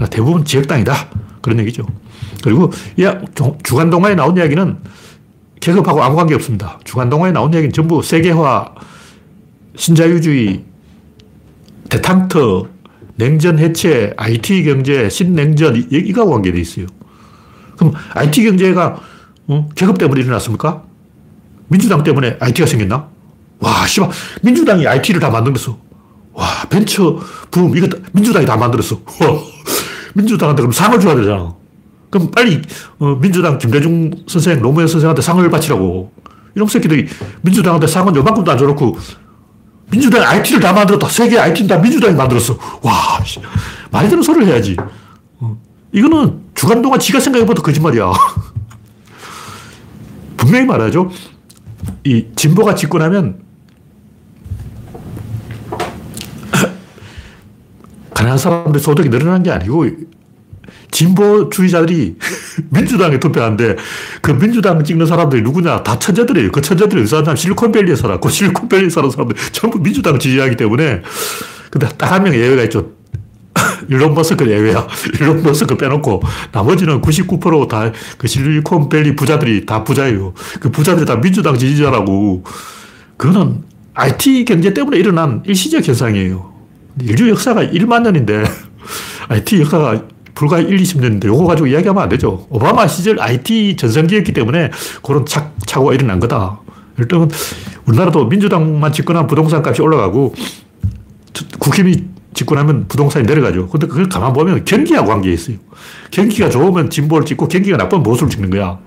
[0.09, 0.93] 대부분 지역당이다.
[1.41, 1.85] 그런 얘기죠.
[2.43, 2.71] 그리고
[3.63, 4.77] 주간 동화에 나온 이야기는
[5.59, 6.79] 계급하고 아무 관계 없습니다.
[6.83, 8.73] 주간 동화에 나온 이야기는 전부 세계화,
[9.75, 10.63] 신자유주의,
[11.89, 12.63] 대탕트,
[13.15, 16.85] 냉전 해체, IT 경제, 신냉전, 이거 관계돼 있어요.
[17.77, 19.01] 그럼 IT 경제가
[19.47, 19.69] 어?
[19.75, 20.83] 계급 때문에 일어났습니까?
[21.67, 23.09] 민주당 때문에 IT가 생겼나?
[23.59, 24.09] 와, 씨발,
[24.43, 25.77] 민주당이 IT를 다 만들었어.
[26.33, 27.19] 와, 벤처
[27.51, 29.01] 붐, 이거 민주당이 다 만들었어.
[30.15, 31.55] 민주당한테 그럼 상을 줘야 되잖아.
[32.09, 32.61] 그럼 빨리
[32.99, 36.11] 어, 민주당 김대중 선생, 노무현 선생한테 상을 바치라고.
[36.55, 37.07] 이런 새끼들이
[37.41, 38.97] 민주당한테 상은 요만큼도 안 줘놓고
[39.91, 41.07] 민주당이 IT를 다 만들었다.
[41.07, 42.57] 세계 IT는 다 민주당이 만들었어.
[42.81, 43.19] 와,
[43.91, 44.75] 말이 되는 소리를 해야지.
[45.39, 45.57] 어.
[45.91, 48.11] 이거는 주간 동안 지가 생각해봐도 거짓말이야.
[50.37, 51.09] 분명히 말하죠.
[52.03, 53.41] 이 진보가 집권하면
[58.19, 59.87] 가난한 사람들 소득이 늘어난 게 아니고
[60.91, 62.17] 진보주의자들이
[62.69, 63.77] 민주당에 투표하는데
[64.21, 65.83] 그 민주당 찍는 사람들이 누구냐?
[65.83, 66.51] 다 천재들이에요.
[66.51, 71.01] 그 천재들이 어디서 냐 실리콘밸리에 살았고 그 실리콘밸리에 사는 사람들 전부 민주당 지지하기 때문에
[71.71, 72.91] 근데 딱 한 명 예외가 있죠.
[73.87, 74.85] 일론 머스크 예외야.
[75.21, 80.33] 일론 머스크 빼놓고 나머지는 99%다 그 실리콘밸리 부자들이 다 부자예요.
[80.59, 82.43] 그 부자들이 다 민주당 지지자라고.
[83.15, 86.58] 그거는 IT 경제 때문에 일어난 일시적 현상이에요.
[87.01, 88.43] 인류 역사가 1만 년인데
[89.29, 90.03] IT 역사가
[90.35, 92.47] 불과 1, 20년인데 요거 가지고 이야기하면 안 되죠.
[92.49, 94.71] 오바마 시절 IT 전성기였기 때문에
[95.03, 96.61] 그런 착, 착오가 일어난 거다.
[96.97, 97.29] 일단
[97.85, 100.33] 우리나라도 민주당만 집권한 부동산 값이 올라가고
[101.59, 103.67] 국힘이 집권하면 부동산이 내려가죠.
[103.67, 105.57] 근데 그걸 가만 보면 경기하고 관계 있어요.
[106.11, 108.79] 경기가 좋으면 진보를 찍고 경기가 나쁘면 보수를 찍는 거야.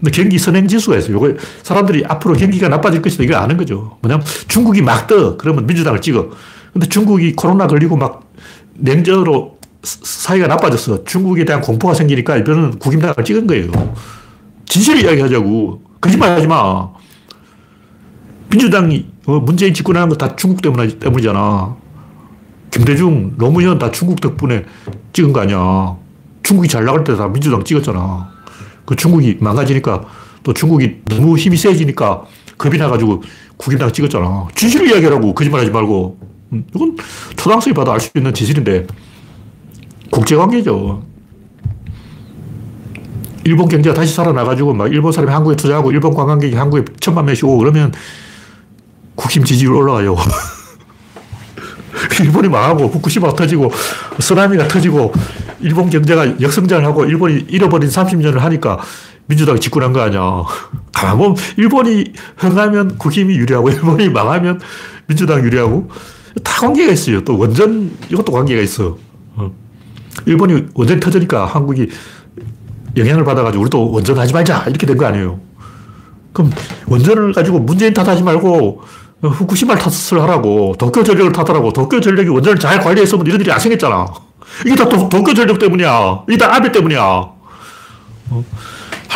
[0.00, 1.14] 근데 경기 선행 지수가 있어요.
[1.14, 3.24] 요거 사람들이 앞으로 경기가 나빠질 것이다.
[3.24, 3.98] 이걸 아는 거죠.
[4.00, 5.36] 뭐냐면 중국이 막 떠.
[5.36, 6.30] 그러면 민주당을 찍어.
[6.78, 8.30] 근데 중국이 코로나 걸리고 막
[8.74, 11.02] 냉전으로 사이가 나빠졌어.
[11.04, 13.94] 중국에 대한 공포가 생기니까 이번은 국임당을 찍은 거예요.
[14.66, 15.82] 진실을 이야기하자고.
[16.00, 16.88] 거짓말 하지 마.
[18.50, 21.76] 민주당이 어, 문재인 집권하는 거 다 중국 때문에, 때문이잖아.
[22.70, 24.64] 김대중, 노무현 다 중국 덕분에
[25.12, 25.96] 찍은 거 아니야.
[26.44, 28.30] 중국이 잘 나갈 때 다 민주당 찍었잖아.
[28.86, 30.02] 그 중국이 망가지니까
[30.44, 32.22] 또 중국이 너무 힘이 세지니까
[32.56, 33.24] 겁이 나가지고
[33.56, 34.46] 국임당 찍었잖아.
[34.54, 35.34] 진실을 이야기하라고.
[35.34, 36.37] 거짓말 하지 말고.
[36.52, 36.96] 음, 이건
[37.36, 38.86] 초등학생이 봐도 알 수 있는 진실인데.
[40.10, 41.02] 국제관계죠.
[43.44, 47.58] 일본 경제가 다시 살아나가지고 막 일본 사람이 한국에 투자하고 일본 관광객이 한국에 천만 명씩 오고
[47.58, 47.92] 그러면
[49.14, 50.16] 국힘 지지율 올라가요.
[52.20, 53.70] 일본이 망하고 후쿠시마가 터지고
[54.18, 55.12] 쓰나미가 터지고
[55.60, 58.78] 일본 경제가 역성장을 하고 일본이 잃어버린 30년을 하니까
[59.26, 60.44] 민주당이 집권한 거 아니야.
[60.92, 64.60] 가만 보면 일본이 흥하면 국힘이 유리하고 일본이 망하면
[65.06, 65.90] 민주당 유리하고
[66.42, 67.22] 다 관계가 있어요.
[67.24, 68.96] 또 원전 이것도 관계가 있어.
[70.26, 71.88] 일본이 원전이 터지니까 한국이
[72.96, 75.38] 영향을 받아가지고 우리도 원전 하지 말자 이렇게 된 거 아니에요.
[76.32, 76.50] 그럼
[76.86, 78.82] 원전을 가지고 문재인 탓하지 말고
[79.22, 84.06] 후쿠시마 탓을 하라고 도쿄 전력을 탓하라고 도쿄 전력이 원전을 잘 관리했으면 이런 일이 안 생겼잖아.
[84.66, 86.24] 이게 다 도, 도쿄 전력 때문이야.
[86.28, 87.00] 이게 다 아베 때문이야.
[87.02, 88.44] 어?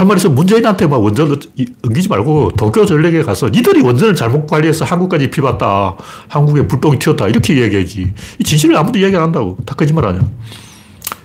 [0.02, 1.38] 할 말이 있어 문재인한테 막 원전
[1.84, 5.96] 옮기지 말고 도쿄 전력에 가서 니들이 원전을 잘못 관리해서 한국까지 피봤다.
[6.28, 7.28] 한국에 불똥이 튀었다.
[7.28, 8.12] 이렇게 이야기하지.
[8.40, 9.56] 이 진실을 아무도 이야기 안 한다고.
[9.64, 10.28] 다 거짓말 아니야.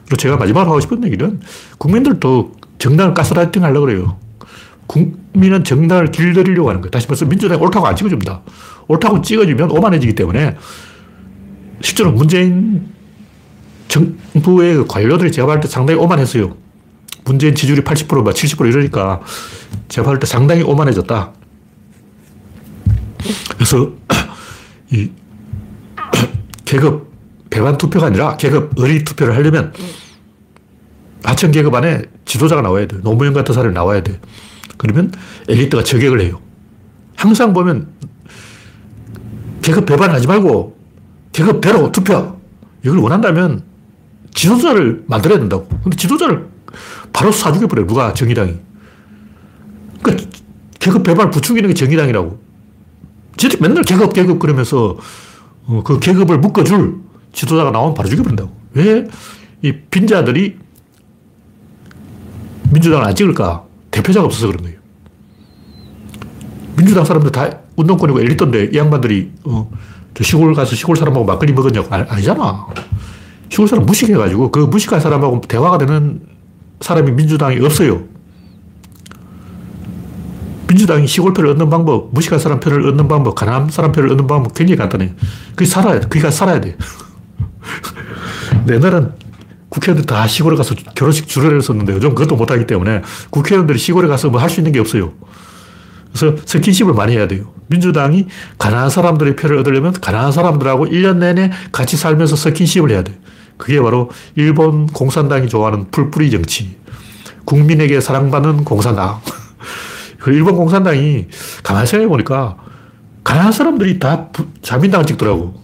[0.06, 1.40] 그리고 제가 마지막으로 하고 싶은 얘기는
[1.80, 4.18] 국민들도 정당을 가스라이팅 하려고 그래요.
[4.86, 6.92] 국민은 정당을 길들이려고 하는 거예요.
[6.92, 8.42] 다시 말해서 민주당이 옳다고 안 찍어줍니다.
[8.88, 10.56] 옳다고 찍어주면 오만해지기 때문에
[11.82, 12.90] 실제로 문재인
[13.88, 16.67] 정부의 관료들이 제가 봤을 때 상당히 오만했어요.
[17.28, 19.22] 문재인 지지율이 80%, 막 70% 이러니까
[19.90, 21.34] 제가 봤을 때 상당히 오만해졌다.
[23.56, 23.92] 그래서
[24.92, 25.12] 이
[26.66, 27.12] 계급
[27.50, 29.74] 배반 투표가 아니라 계급 의리 투표를 하려면
[31.24, 32.98] 하청 계급 안에 지도자가 나와야 돼.
[33.02, 34.20] 노무현 같은 사람이 나와야 돼.
[34.78, 35.12] 그러면
[35.50, 36.40] 엘리트가 저격을 해요.
[37.16, 37.88] 항상 보면
[39.62, 40.78] 계급 배반하지 말고
[41.34, 42.38] 계급 배로 투표.
[42.86, 43.64] 이걸 원한다면
[44.34, 45.68] 지도자를 만들어야 된다고.
[45.84, 46.48] 근데 지도자를
[47.18, 47.88] 바로 사 죽여버려.
[47.88, 48.54] 누가 정의당이.
[50.04, 50.30] 그러니까
[50.80, 52.40] 계급 배반을 부추기는 게 정의당이라고.
[53.38, 54.98] 지들이 맨날 계급 계급 그러면서
[55.66, 57.02] 어, 그 계급을 묶어줄
[57.34, 58.52] 지도자가 나오면 바로 죽여버린다고.
[58.74, 59.08] 왜
[59.64, 60.58] 이 빈자들이
[62.72, 63.64] 민주당을 안 찍을까?
[63.92, 64.78] 대표자가 없어서 그런 거예요.
[66.76, 69.72] 민주당 사람들 다 운동권이고 엘리트인데 이 양반들이 어,
[70.22, 71.88] 시골 가서 시골 사람하고 막걸리 먹었냐고.
[71.94, 72.68] 아, 니잖아
[73.50, 76.22] 시골 사람 무식해가지고 그 무식한 사람하고 대화가 되는
[76.82, 78.04] 사람이 민주당이 없어요.
[80.68, 84.54] 민주당이 시골 표를 얻는 방법, 무식한 사람 표를 얻는 방법, 가난한 사람 표를 얻는 방법
[84.54, 85.14] 굉장히 간단해.
[85.56, 86.08] 그게 살아야 돼.
[86.08, 86.76] 그게 살아야 돼.
[88.70, 89.12] 옛날엔
[89.70, 94.42] 국회의원들 다 시골에 가서 결혼식 줄을 섰는데 요즘 그것도 못하기 때문에 국회의원들이 시골에 가서 뭐
[94.42, 95.14] 할 수 있는 게 없어요.
[96.14, 97.52] 그래서 스킨십을 많이 해야 돼요.
[97.68, 103.18] 민주당이 가난한 사람들의 표를 얻으려면 가난한 사람들하고 1년 내내 같이 살면서 스킨십을 해야 돼.
[103.58, 106.78] 그게 바로 일본 공산당이 좋아하는 풀뿌리 정치.
[107.46, 109.22] 국민에게 사랑받는 공산당.
[110.20, 111.28] 그 일본 공산당이
[111.64, 112.58] 가만히 생각해 보니까
[113.24, 114.30] 가난한 사람들이 다
[114.62, 115.62] 자민당을 찍더라고.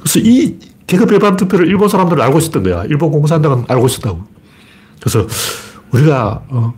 [0.00, 2.84] 그래서 이 계급 배반 투표를 일본 사람들은 알고 있었던 거야.
[2.84, 4.24] 일본 공산당은 알고 있었다고.
[5.00, 5.26] 그래서
[5.92, 6.74] 우리가 어,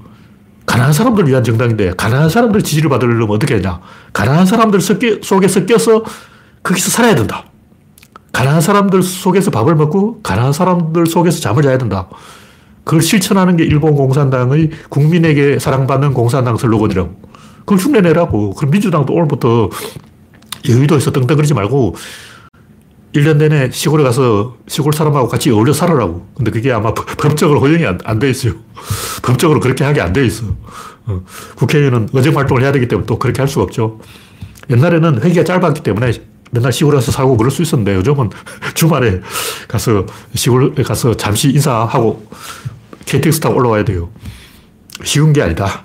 [0.66, 3.80] 가난한 사람들을 위한 정당인데 가난한 사람들 지지를 받으려면 어떻게 하냐.
[4.12, 6.04] 가난한 사람들 속에 섞여서
[6.62, 7.44] 거기서 살아야 된다.
[8.35, 12.09] 가난한 사람들 속에서 밥을 먹고 가난한 사람들 속에서 잠을 자야 된다.
[12.83, 17.14] 그걸 실천하는 게 일본 공산당의 국민에게 사랑받는 공산당 슬로건이라고.
[17.61, 18.55] 그걸 흉내내라고.
[18.55, 19.70] 그럼 민주당도 오늘부터
[20.68, 21.94] 여의도에서 떵떵거리지 말고
[23.14, 26.27] 1년 내내 시골에 가서 시골 사람하고 같이 어울려 살아라고.
[26.35, 28.55] 근데 그게 아마 법적으로 허용이 안, 안 돼 있어요.
[29.23, 30.44] 법적으로 그렇게 하게 안 돼 있어.
[31.07, 31.23] 어.
[31.55, 34.01] 국회의원은 의정 활동을 해야 되기 때문에 또 그렇게 할 수가 없죠.
[34.70, 36.12] 옛날에는 회기가 짧았기 때문에
[36.50, 38.30] 맨날 시골에 가서 살고 그럴 수 있었는데 요즘은
[38.74, 39.20] 주말에
[39.68, 42.26] 가서 시골에 가서 잠시 인사하고
[43.07, 44.11] KTX 타고 올라와야 돼요.
[45.02, 45.85] 쉬운 게 아니다.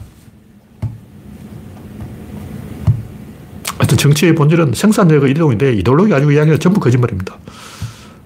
[3.77, 7.37] 하여튼 정치의 본질은 생산력의 이동인데 이데올로기 가지고 이야기는 전부 거짓말입니다.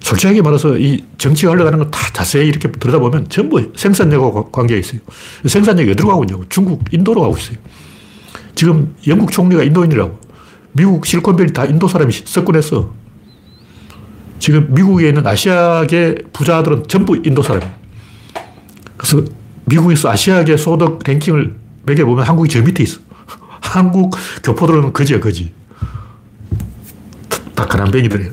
[0.00, 5.00] 솔직하게 말해서 이 정치가 흘러가는 걸다 자세히 이렇게 들여다보면 전부 생산력과 관계가 있어요.
[5.46, 6.44] 생산력이 어디로 가고 있냐고.
[6.50, 7.56] 중국, 인도로 가고 있어요.
[8.54, 10.23] 지금 영국 총리가 인도인이라고.
[10.74, 12.92] 미국 실리콘밸리 다 인도 사람이 석권했어.
[14.40, 17.72] 지금 미국에 있는 아시아계 부자들은 전부 인도 사람이에요.
[18.96, 19.24] 그래서
[19.64, 23.00] 미국에서 아시아계 소득 랭킹을 매겨보면 한국이 저 밑에 있어.
[23.62, 25.52] 한국 교포들은 거지야, 거지.
[27.54, 28.32] 다 가난뱅이들이에요.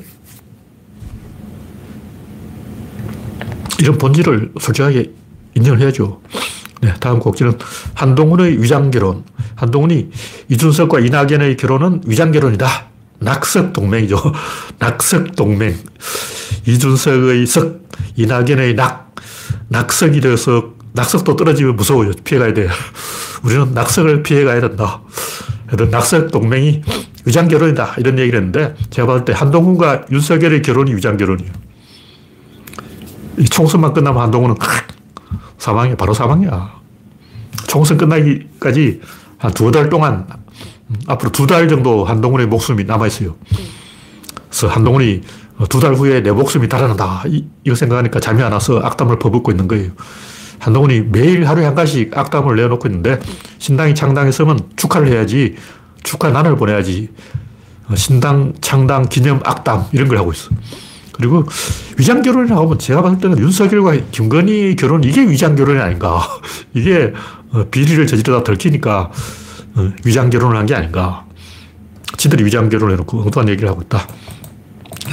[3.80, 5.12] 이런 본질을 솔직하게
[5.54, 6.20] 인정을 해야죠.
[6.82, 7.58] 네, 다음 곡지는
[7.94, 9.22] 한동훈의 위장결혼.
[9.54, 10.10] 한동훈이
[10.48, 12.66] 이준석과 이낙연의 결혼은 위장결혼이다.
[13.20, 14.20] 낙석 동맹이죠.
[14.80, 15.76] 낙석 동맹.
[16.66, 17.82] 이준석의 석,
[18.16, 19.14] 이낙연의 낙.
[19.68, 22.10] 낙석이 되어서 낙석도 떨어지면 무서워요.
[22.24, 22.68] 피해가야 돼요.
[23.44, 25.02] 우리는 낙석을 피해가야 된다.
[25.90, 26.82] 낙석 동맹이
[27.24, 27.94] 위장 결혼이다.
[27.98, 31.52] 이런 얘기를 했는데 제가 봤을 때 한동훈과 윤석열의 결혼이 위장 결혼이에요.
[33.38, 34.56] 이 총선만 끝나면 한동훈은
[35.62, 35.96] 사망이야.
[35.96, 36.80] 바로 사망이야.
[37.68, 39.00] 총선 끝나기까지
[39.38, 40.26] 한 두 달 동안
[41.06, 43.36] 앞으로 두 달 정도 한동훈의 목숨이 남아있어요.
[44.48, 45.20] 그래서 한동훈이
[45.68, 47.22] 두 달 후에 내 목숨이 달아난다.
[47.64, 49.92] 이거 생각하니까 잠이 안 와서 악담을 퍼붓고 있는 거예요.
[50.58, 53.20] 한동훈이 매일 하루에 한 가지씩 악담을 내놓고 있는데
[53.58, 55.56] 신당이 창당했으면 축하를 해야지
[56.02, 57.08] 축하 난을 보내야지
[57.88, 60.50] 어, 신당 창당 기념 악담 이런 걸 하고 있어.
[61.12, 61.44] 그리고
[61.98, 66.22] 위장 결혼이라고 하면 제가 봤을 때는 윤석열과 김건희 결혼 이게 위장 결혼이 아닌가.
[66.74, 67.12] 이게
[67.52, 69.10] 어, 비리를 저지르다 들키니까
[69.74, 71.24] 어, 위장 결혼을 한 게 아닌가.
[72.16, 74.06] 지들이 위장 결혼을 해놓고 엉뚱한 얘기를 하고 있다.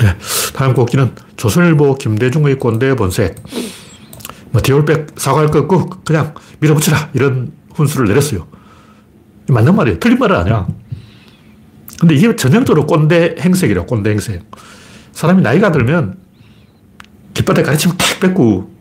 [0.02, 0.16] 네.
[0.54, 3.36] 다음 곡기는 조선일보 김대중의 꼰대 본색.
[4.52, 8.48] 뭐 디올백 사과할 거 없고 그냥 밀어붙여라 이런 훈수를 내렸어요.
[9.48, 10.00] 맞는 말이에요.
[10.00, 10.68] 틀린 말은 아니야.
[12.00, 14.44] 근데 이게 전형적으로 꼰대 행색이라 꼰대 행색.
[15.20, 16.18] 사람이 나이가 들면
[17.34, 18.72] 깃바닥 가르치면 탁 뺏고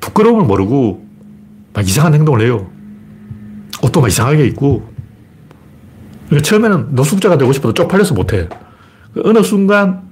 [0.00, 1.06] 부끄러움을 모르고
[1.72, 2.68] 막 이상한 행동을 해요.
[3.80, 4.92] 옷도 막 이상하게 입고.
[6.26, 8.48] 그러니까 처음에는 노숙자가 되고 싶어도 쪽팔려서 못해.
[9.22, 10.02] 어느 순간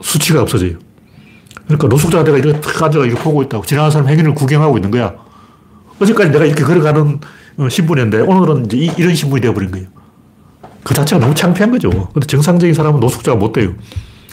[0.00, 0.78] 수치가 없어져요.
[1.66, 3.66] 그러니까 노숙자가 내가 이렇게 탁 앉아가 이렇게 보고 있다고.
[3.66, 5.16] 지나가는 사람 행위를 구경하고 있는 거야.
[6.00, 7.20] 어제까지 내가 이렇게 걸어가는
[7.58, 9.88] 어, 신분인데 오늘은 이제 이, 런 신분이 되어버린 거예요.
[10.82, 11.90] 그 자체가 너무 창피한 거죠.
[12.14, 13.74] 근데 정상적인 사람은 노숙자가 못 돼요.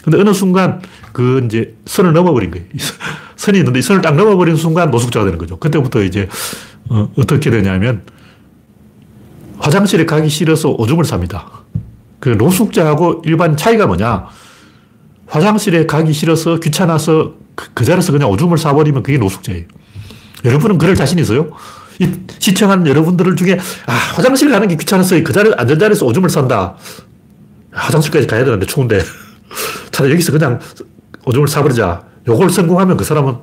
[0.08, 0.80] 근데 어느 순간
[1.12, 2.64] 그 이제 선을 넘어버린 거예요.
[3.36, 5.58] 선이 있는데 이 선을 딱 넘어버린 순간 노숙자가 되는 거죠.
[5.58, 6.28] 그때부터 이제
[6.88, 8.02] 어, 어떻게 되냐면
[9.58, 11.50] 화장실에 가기 싫어서 오줌을 삽니다.
[12.20, 14.28] 그 노숙자하고 일반 차이가 뭐냐?
[15.26, 19.64] 화장실에 가기 싫어서 귀찮아서 그, 그 자리에서 그냥 오줌을 싸버리면 그게 노숙자예요.
[20.46, 21.50] 여러분은 그럴 자신 있어요?
[21.98, 26.76] 이 시청한 여러분들 중에 아 화장실 가는 게 귀찮아서 그 자리 앉은 자리에서 오줌을 싼다.
[27.72, 29.02] 화장실까지 가야 되는데 추운데
[29.98, 30.60] 차라리 여기서 그냥
[31.24, 32.02] 오줌을 싸버리자.
[32.28, 33.38] 요걸 성공하면 그 사람은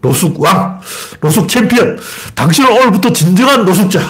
[0.00, 0.80] 노숙 왕,
[1.20, 1.98] 노숙 챔피언.
[2.34, 4.00] 당신은 오늘부터 진정한 노숙자.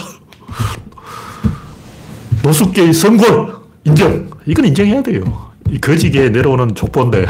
[2.43, 3.55] 노숙계의 성골
[3.85, 4.31] 인정.
[4.47, 5.51] 이건 인정해야 돼요.
[5.69, 7.27] 이 거지계에 내려오는 족보인데,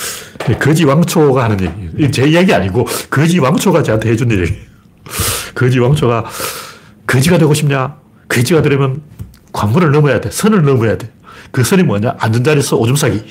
[0.58, 2.10] 거지 왕초가 하는 얘기.
[2.10, 4.54] 제 이야기 아니고, 거지 왕초가 저한테 해준 얘기.
[5.54, 6.24] 거지 왕초가,
[7.06, 7.96] 거지가 되고 싶냐?
[8.28, 9.02] 거지가 되려면
[9.52, 10.30] 관문을 넘어야 돼.
[10.30, 11.10] 선을 넘어야 돼.
[11.50, 12.14] 그 선이 뭐냐?
[12.18, 13.22] 앉은 자리에서 오줌 싸기.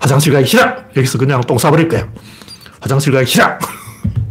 [0.00, 0.74] 화장실 가기 싫어!
[0.96, 2.08] 여기서 그냥 똥 싸버릴 거야.
[2.80, 3.46] 화장실 가기 싫어!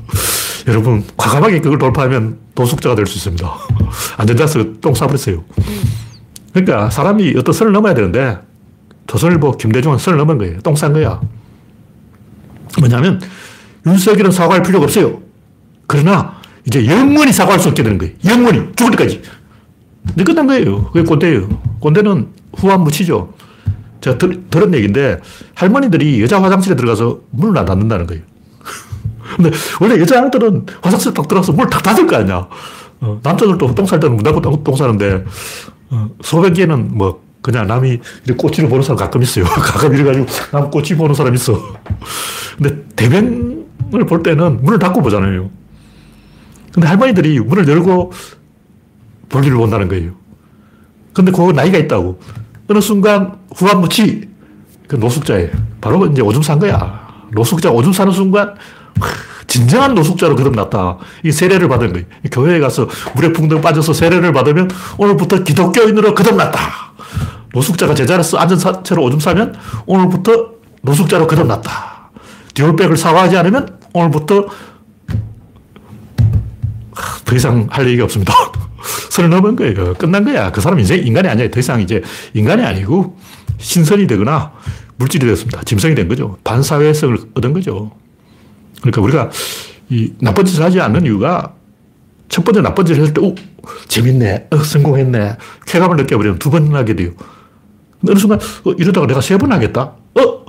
[0.67, 3.49] 여러분, 과감하게 그걸 돌파하면 도숙자가 될 수 있습니다.
[4.17, 5.43] 앉은 자리에서 똥 싸버렸어요.
[6.53, 8.37] 그러니까 사람이 어떤 선을 넘어야 되는데,
[9.07, 10.59] 조선일보 김대중은 선을 넘은 거예요.
[10.61, 11.19] 똥 싼 거야.
[12.79, 13.19] 뭐냐면
[13.85, 15.21] 윤석열은 사과할 필요가 없어요.
[15.87, 18.13] 그러나 이제 영원히 사과할 수 없게 되는 거예요.
[18.25, 19.21] 영원히 죽을 때까지.
[20.07, 20.85] 근데 끝난 거예요.
[20.91, 21.49] 그게 꼰대예요.
[21.81, 23.33] 꼰대는 후한 무치죠.
[24.01, 25.19] 제가 들, 들은 얘기인데
[25.55, 28.23] 할머니들이 여자 화장실에 들어가서 문을 안 닫는다는 거예요.
[29.37, 32.47] 근데 원래 여자들은 화장실 딱 들어가서 문을 탁 닫을 거 아니야.
[33.01, 35.25] 어, 남자들도 똥쌀 때는 문 닫고 똥, 똥 싸는데
[35.89, 39.45] 어, 소변 기에는 뭐 그냥 남이 이렇게 꼬치를 보는 사람 가끔 있어요.
[39.49, 41.59] 가끔 이래가지고 남 꼬치 보는 사람 있어.
[42.57, 45.49] 근데 대변을 볼 때는 문을 닫고 보잖아요.
[46.73, 48.11] 근데 할머니들이 문을 열고
[49.29, 50.20] 볼일을 본다는 거예요.
[51.13, 52.19] 근데 그거 나이가 있다고.
[52.69, 54.29] 어느 순간 후한무치,
[54.87, 55.49] 그 노숙자예요.
[55.81, 57.01] 바로 이제 오줌 산 거야.
[57.31, 58.55] 노숙자 오줌 사는 순간,
[59.47, 60.97] 진정한 노숙자로 거듭났다.
[61.25, 62.05] 이 세례를 받은 거예요.
[62.31, 66.59] 교회에 가서 물에 붕덩 빠져서 세례를 받으면 오늘부터 기독교인으로 거듭났다.
[67.53, 70.51] 노숙자가 제자로서 앉은 채로 오줌 싸면 오늘부터
[70.83, 72.11] 노숙자로 거듭났다.
[72.53, 74.45] 디올백을 사과하지 않으면 오늘부터
[77.25, 78.33] 더 이상 할 얘기가 없습니다.
[79.09, 79.93] 선을 넘은 거예요.
[79.95, 80.51] 끝난 거야.
[80.51, 81.49] 그 사람 인생 인간이 아니야.
[81.49, 82.01] 더 이상 이제
[82.33, 83.17] 인간이 아니고
[83.57, 84.51] 신선이 되거나
[84.97, 85.63] 물질이 되었습니다.
[85.63, 86.37] 짐승이 된 거죠.
[86.43, 87.91] 반사회성을 얻은 거죠.
[88.81, 89.29] 그러니까 우리가
[89.89, 91.53] 이 나쁜 짓을 하지 않는 이유가
[92.29, 93.35] 첫 번째 나쁜 짓을 할 때, 오,
[93.89, 94.47] 재밌네.
[94.51, 95.35] 어, 성공했네.
[95.67, 97.11] 쾌감을 느껴버리면 두 번 하게 돼요.
[98.07, 99.81] 어느 순간, 어, 이러다가 내가 세 번 하겠다.
[99.81, 100.45] 어?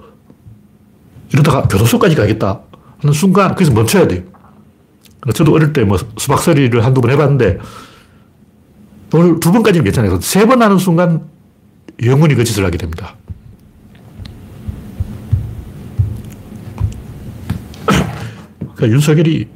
[1.33, 2.61] 이러다가 교도소까지 가겠다.
[3.01, 4.23] 하는 순간, 거기서 멈춰야 돼요.
[5.35, 7.59] 저도 어릴 때 뭐 수박서리를 한두 번 해봤는데,
[9.14, 10.20] 오늘 두 번까지는 괜찮아요.
[10.20, 11.29] 세 번 하는 순간,
[12.05, 13.16] 영원히 그 짓을 하게 됩니다.
[18.75, 19.48] 그러니까 윤석열이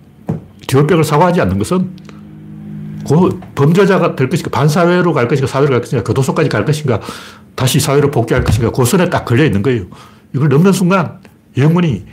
[0.66, 1.90] 디올백을 사과하지 않는 것은
[3.09, 7.01] 그 범죄자가 될 것인가, 반사회로 갈 것인가, 사회로 갈 것인가, 교도소까지 갈 것인가,
[7.55, 9.87] 다시 사회로 복귀할 것인가, 그 선에 딱 걸려 있는 거예요.
[10.35, 11.19] 이걸 넘는 순간
[11.57, 12.05] 영원히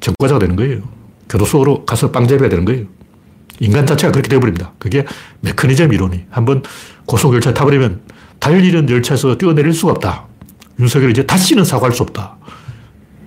[0.00, 0.82] 전과자가 되는 거예요.
[1.28, 2.86] 교도소로 가서 빵잡이가 되는 거예요.
[3.60, 4.72] 인간 자체가 그렇게 되어버립니다.
[4.78, 5.04] 그게
[5.40, 6.26] 메커니즘 이론이.
[6.30, 6.62] 한번
[7.06, 8.00] 고속열차 타버리면
[8.38, 10.26] 달리는 열차에서 뛰어내릴 수가 없다.
[10.78, 12.36] 윤석열이 이제 다시는 사과할 수 없다.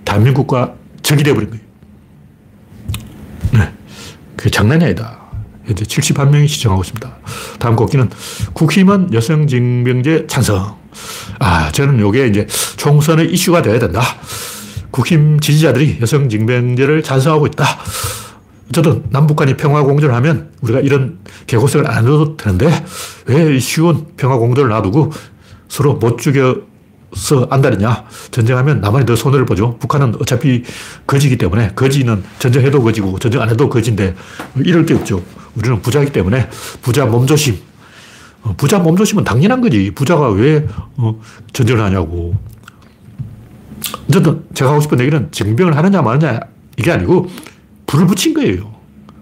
[0.06, 1.64] 대한민국과 적이 되어버린 거예요.
[3.54, 3.74] 네.
[4.36, 5.20] 그게 장난이 아니다.
[5.66, 7.18] 현재 71명이 시청하고 있습니다.
[7.60, 8.10] 다음 곡기는
[8.54, 10.78] 국힘은 여성징병제 찬성.
[11.40, 14.02] 아, 저는 이게 이제 총선의 이슈가 되어야 된다.
[14.92, 17.66] 국힘 지지자들이 여성징병제를 찬성하고 있다.
[18.72, 22.70] 저도 남북 간이 평화 공존을 하면 우리가 이런 개고생을 안 해도 되는데
[23.26, 25.12] 왜 쉬운 평화 공존을 놔두고
[25.68, 28.06] 서로 못 죽여서 안달이냐.
[28.32, 29.78] 전쟁하면 남한이 더 손해를 보죠.
[29.80, 30.64] 북한은 어차피
[31.08, 34.16] 거지기 때문에 거지는 전쟁해도 거지고 전쟁 안 해도 거지인데
[34.58, 35.24] 이럴 게 없죠.
[35.56, 36.50] 우리는 부자이기 때문에
[36.82, 37.58] 부자 몸조심.
[38.44, 39.92] 어, 부자 몸조심은 당연한 거지.
[39.92, 41.20] 부자가 왜 어,
[41.54, 42.36] 전쟁을 하냐고.
[44.08, 46.40] 어쨌든 제가 하고 싶은 얘기는 징병을 하느냐 마느냐
[46.78, 47.28] 이게 아니고
[47.90, 48.72] 불을 붙인 거예요.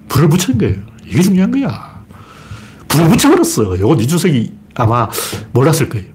[0.09, 0.75] 불을 붙인 거예요.
[1.05, 2.03] 이게 중요한 거야.
[2.89, 3.77] 불을 붙여버렸어.
[3.77, 5.09] 이건 이준석이 아마
[5.53, 6.05] 몰랐을 거예요.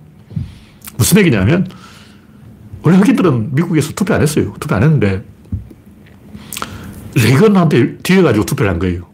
[0.99, 1.67] 무슨 얘기냐면
[2.83, 4.53] 원래 흑인들은 미국에서 투표 안 했어요.
[4.61, 5.25] 투표 안 했는데
[7.15, 9.07] 레이건한테 데여 가지고 투표를 한 거예요.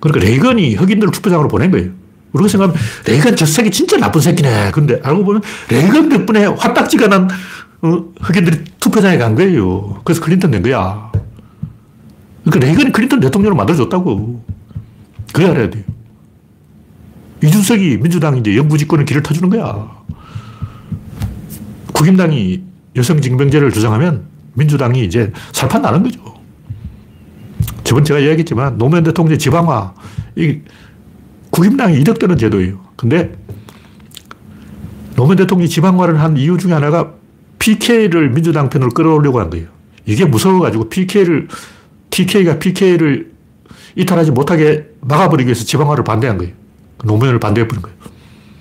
[0.00, 1.90] 그러니까 레이건이 흑인들을 투표장으로 보낸 거예요.
[2.32, 4.70] 우리가 생각하면 레이건 저 새끼 진짜 나쁜 새끼네.
[4.72, 7.28] 근데 알고 보면 레이건 덕분에 화딱지가 난
[7.82, 10.00] 어, 흑인들이 투표장에 간 거예요.
[10.02, 11.03] 그래서 클린턴 된 거야.
[12.44, 14.44] 그러니까 레이건이 클린턴 대통령을 만들어줬다고.
[15.32, 15.82] 그래 알아야 돼요.
[17.42, 19.90] 이준석이 민주당이 이제 영구 집권의 길을 터주는 거야.
[21.92, 22.62] 국임당이
[22.96, 26.20] 여성징병제를 주장하면 민주당이 이제 살판 나는 거죠.
[27.82, 29.94] 저번 제가 이야기했지만 노무현 대통령 지방화,
[30.36, 30.60] 이
[31.50, 32.80] 국임당이 이득되는 제도예요.
[32.96, 33.36] 근데
[35.16, 37.12] 노무현 대통령이 지방화를 한 이유 중에 하나가
[37.58, 39.68] PK를 민주당 편으로 끌어오려고 한 거예요.
[40.06, 41.48] 이게 무서워가지고 PK를,
[42.14, 43.32] TK가 PK를
[43.96, 46.52] 이탈하지 못하게 막아버리기 위해서 지방화를 반대한 거예요.
[47.02, 47.96] 노무현을 반대해버린 거예요.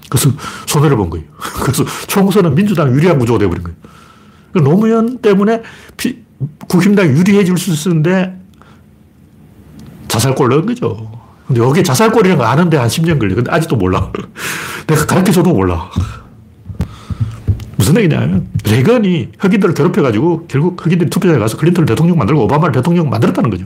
[0.10, 0.32] 그래서
[0.66, 1.26] 손해를 본 거예요.
[1.62, 3.78] 그래서 총선은 민주당 유리한 구조가 되어버린 거예요.
[4.56, 5.62] 노무현 때문에
[5.98, 6.24] 피,
[6.68, 8.40] 국힘당이 유리해질 수 있었는데
[10.08, 11.12] 자살골 넣은 거죠.
[11.48, 13.36] 근데 여기 자살골이라는 거 아는데 한 10년 걸려.
[13.36, 14.12] 근데 아직도 몰라.
[14.88, 15.90] 내가 가르쳐줘도 몰라.
[17.84, 23.50] 무슨 얘기냐면, 레건이 흑인들을 괴롭혀가지고 결국 흑인들이 투표장에 가서 클린턴을 대통령 만들고 오바마를 대통령 만들었다는
[23.50, 23.66] 거죠.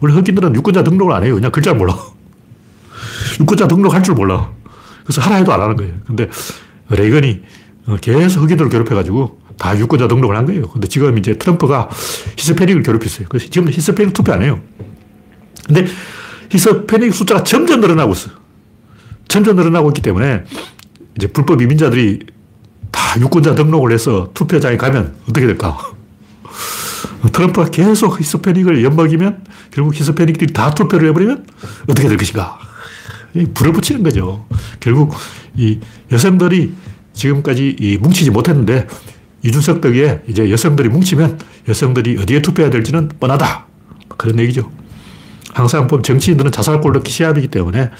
[0.00, 1.34] 원래 흑인들은 유권자 등록을 안 해요.
[1.34, 1.98] 그냥 글자를 몰라.
[3.40, 4.52] 유권자 등록할 줄 몰라.
[5.02, 5.94] 그래서 하라 해도 안 하는 거예요.
[6.06, 6.28] 근데
[6.90, 7.42] 레건이
[8.02, 10.68] 계속 흑인들을 괴롭혀가지고 다 유권자 등록을 한 거예요.
[10.68, 11.88] 근데 지금 이제 트럼프가
[12.36, 13.26] 히스패닉을 괴롭혔어요.
[13.28, 14.60] 그래서 지금 히스패닉 투표 안 해요.
[15.66, 15.86] 근데
[16.50, 18.30] 히스패닉 숫자가 점점 늘어나고 있어.
[19.26, 20.44] 점점 늘어나고 있기 때문에
[21.16, 22.35] 이제 불법 이민자들이
[22.96, 25.76] 다 유권자 등록을 해서 투표장에 가면 어떻게 될까?
[27.30, 31.46] 트럼프가 계속 히스패닉을 엿먹이면 결국 히스패닉들이 다 투표를 해버리면
[31.88, 32.58] 어떻게 될 것인가?
[33.52, 34.46] 불을 붙이는 거죠.
[34.80, 35.14] 결국
[35.56, 35.78] 이
[36.10, 36.72] 여성들이
[37.12, 38.86] 지금까지 이 뭉치지 못했는데
[39.42, 41.38] 이준석 덕에 이제 여성들이 뭉치면
[41.68, 43.66] 여성들이 어디에 투표해야 될지는 뻔하다.
[44.16, 44.70] 그런 얘기죠.
[45.52, 47.90] 항상 보면 정치인들은 자살골 넣기 시합이기 때문에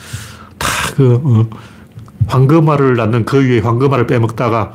[0.57, 1.51] 다그 어,
[2.27, 4.75] 황금알을 낳는 그 위에 황금알을 빼먹다가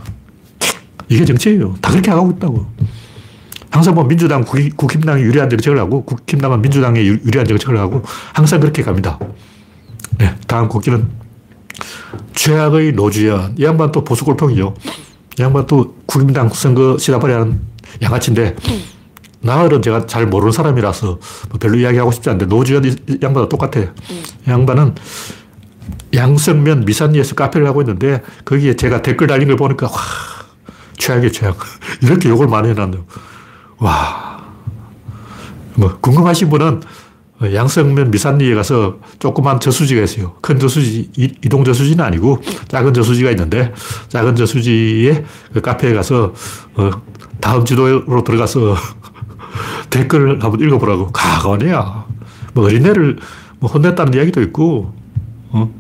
[1.10, 1.76] 이게 정치예요.
[1.82, 2.66] 다 그렇게 하고 있다고.
[3.70, 8.02] 항상 보면 민주당, 국, 힘 당이 유리한 정책을 하고 국힘당은 민주당에 유리한 정책을 하고
[8.34, 9.18] 항상 그렇게 갑니다.
[10.18, 11.08] 네, 다음 곡기는
[12.34, 13.56] 최악의 노주현.
[13.58, 14.74] 이 양반 또 보수 골통이죠.
[15.40, 17.62] 이 양반 또 국민당 선거 시다발이 하는
[18.02, 18.56] 양아치인데,
[19.40, 23.80] 나흘은 제가 잘 모르는 사람이라서 뭐 별로 이야기하고 싶지 않은데, 노주현 이 양반도 똑같아.
[23.80, 23.90] 이
[24.50, 24.96] 양반은
[26.14, 29.94] 양성면 미산리에서 카페를 하고 있는데, 거기에 제가 댓글 달린 걸 보니까, 와,
[30.98, 31.58] 최악의 최악.
[32.02, 33.06] 이렇게 욕을 많이 해놨네요.
[33.78, 34.42] 와.
[35.76, 36.82] 뭐, 궁금하신 분은
[37.44, 40.36] 양성면 미산리에 가서 조그만 저수지가 있어요.
[40.42, 43.74] 큰 저수지, 이동 저수지는 아니고 작은 저수지가 있는데
[44.10, 46.34] 작은 저수지에 그 카페에 가서
[46.76, 46.92] 어,
[47.40, 48.76] 다음 지도로 들어가서
[49.90, 51.12] 댓글을 한번 읽어보라고.
[51.12, 52.06] 가관이야.
[52.54, 53.18] 뭐 어린애를
[53.60, 54.94] 뭐 혼냈다는 이야기도 있고,
[55.52, 55.72] 어?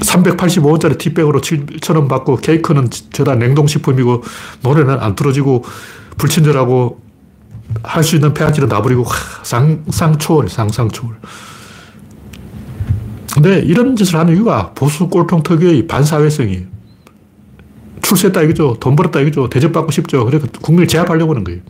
[0.00, 4.22] 385원짜리 티백으로 7,000원 받고 케이크는 저다 냉동식품이고
[4.62, 5.64] 노래는 안 틀어지고
[6.16, 7.00] 불친절하고
[7.82, 9.06] 할 수 있는 폐악질은 다 버리고
[9.44, 11.14] 상상초월, 상상초월.
[13.34, 16.66] 근데 이런 짓을 하는 이유가 보수 꼴통 특유의 반사회성이에요.
[18.02, 18.76] 출세했다 이거죠.
[18.80, 19.48] 돈 벌었다 이거죠.
[19.48, 20.24] 대접받고 싶죠.
[20.24, 21.60] 그래서 국민을 제압하려고 하는 거예요.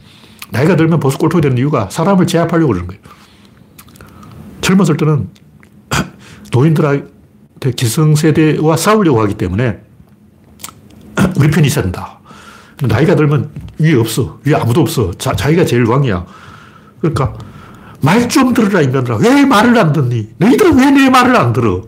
[0.50, 3.02] 나이가 들면 보수 꼴통이 되는 이유가 사람을 제압하려고 그러는 거예요.
[4.62, 5.28] 젊었을 때는
[6.50, 9.80] 노인들한테 기성세대와 싸우려고 하기 때문에
[11.38, 12.18] 우리 편이 있어야 된다.
[12.82, 14.38] 나이가 들면 위에 없어.
[14.44, 15.10] 위에 아무도 없어.
[15.18, 16.24] 자, 자기가 제일 왕이야.
[17.00, 17.34] 그러니까
[18.00, 19.16] 말 좀 들으라 인간들아.
[19.18, 20.30] 왜 말을 안 듣니?
[20.38, 21.82] 너희들은 왜 내 말을 안 들어?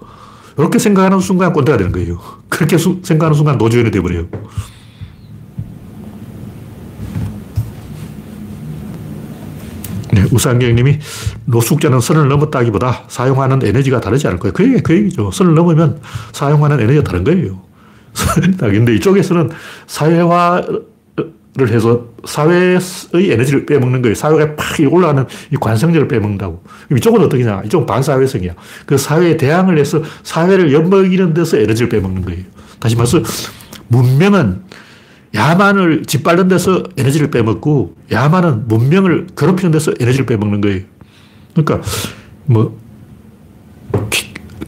[0.58, 2.20] 이렇게 생각하는 순간 꼰대가 되는 거예요.
[2.50, 4.26] 그렇게 수, 생각하는 순간 노조연이 되어버려요.
[10.12, 10.98] 네, 우상경님이
[11.46, 14.52] 노숙자는 선을 넘었다기보다 사용하는 에너지가 다르지 않을 거예요.
[14.52, 15.30] 그, 얘기, 그 얘기죠.
[15.30, 16.00] 선을 넘으면
[16.32, 17.62] 사용하는 에너지가 다른 거예요.
[18.60, 19.50] 근데 이쪽에서는
[19.86, 20.76] 사회화를
[21.68, 22.78] 해서 사회의
[23.14, 24.14] 에너지를 빼먹는 거예요.
[24.14, 26.62] 사회가 팍 올라가는 이 관성력을 빼먹는다고.
[26.94, 27.62] 이쪽은 어떻게냐?
[27.64, 28.54] 이쪽은 반사회성이야.
[28.84, 32.42] 그 사회에 대항을 해서 사회를 엿먹이는 데서 에너지를 빼먹는 거예요.
[32.78, 33.22] 다시 말해서
[33.88, 34.62] 문명은
[35.34, 40.80] 야만을 짓밟는 데서 에너지를 빼먹고 야만은 문명을 괴롭히는 데서 에너지를 빼먹는 거예요.
[41.54, 41.80] 그러니까
[42.44, 42.78] 뭐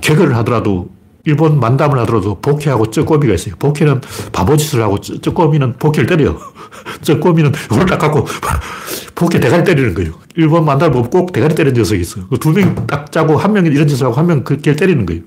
[0.01, 0.91] 개그를 하더라도
[1.27, 3.55] 일본 만담을 하더라도 복해하고 쩌꼬미가 있어요.
[3.59, 4.01] 복해는
[4.33, 6.39] 바보짓을 하고 쩌꼬미는 복해를 때려요.
[7.03, 8.27] 쩌꼬미는 이걸 딱 갖고
[9.15, 10.13] 복해 대가리 때리는 거예요.
[10.37, 12.27] 일본 만담을 보면 꼭 대가리 때리는 녀석이 있어요.
[12.29, 15.23] 그두 명이 딱 짜고 한 명이 이런 짓을 하고 한 명은 그걔 때리는 거예요.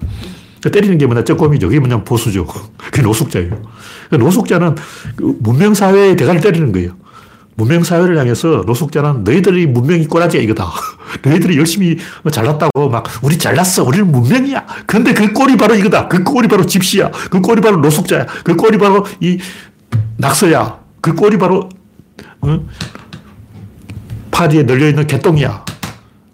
[0.61, 1.67] 그 때리는 게 뭐냐, 쩌꼬미죠.
[1.67, 2.45] 그게 뭐냐, 보수죠.
[2.77, 3.61] 그게 노숙자예요.
[4.09, 4.75] 그 노숙자는
[5.15, 6.95] 그 문명사회의 대가리 때리는 거예요.
[7.55, 10.69] 문명사회를 향해서 노숙자는 너희들이 문명이 꼬라지야 이거다.
[11.23, 11.97] 너희들이 열심히
[12.31, 13.83] 잘났다고 막 우리 잘났어.
[13.83, 14.65] 우리는 문명이야.
[14.85, 16.07] 근데 그 꼴이 바로 이거다.
[16.07, 17.09] 그 꼴이 바로 집시야.
[17.31, 18.25] 그 꼴이 바로 노숙자야.
[18.43, 19.39] 그 꼴이 바로 이
[20.17, 20.79] 낙서야.
[21.01, 21.67] 그 꼴이 바로
[22.41, 22.65] 어?
[24.29, 25.65] 파디에 널려있는 개똥이야.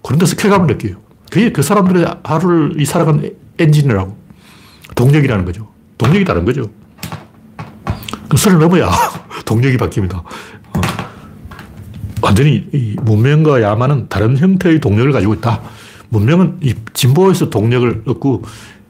[0.04, 0.98] 그런 데서 쾌감을 느껴요.
[1.32, 4.18] 그게 그 사람들의 하루를 이 살아가는 엔진이라고.
[4.96, 5.70] 동력이라는 거죠.
[5.98, 6.70] 동력이 다른 거죠.
[8.34, 8.90] 그 선을 넘어야
[9.46, 10.16] 동력이 바뀝니다.
[10.16, 10.82] 어.
[12.24, 15.62] 완전히 이 문명과 야만은 다른 형태의 동력을 가지고 있다.
[16.10, 18.42] 문명은 이 진보에서 동력을 얻고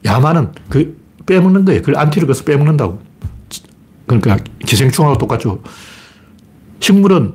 [0.06, 1.82] 야만은 그 빼먹는 거예요.
[1.82, 3.02] 그걸 안티를 거서 빼먹는다고.
[4.06, 5.62] 그러니까 기생충하고 똑같죠.
[6.80, 7.34] 식물은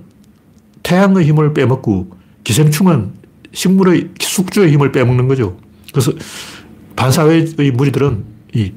[0.82, 2.10] 태양의 힘을 빼먹고
[2.44, 3.14] 기생충은
[3.54, 5.60] 식물의 숙주의 힘을 빼먹는 거죠.
[5.92, 6.12] 그래서
[6.96, 8.74] 반사회의 무리들은 이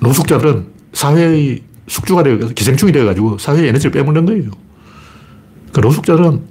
[0.00, 4.50] 노숙자들은 사회의 숙주가 되어 기생충이 되어가지고 사회의 에너지를 빼먹는 거예요.
[5.72, 6.42] 그 노숙자는,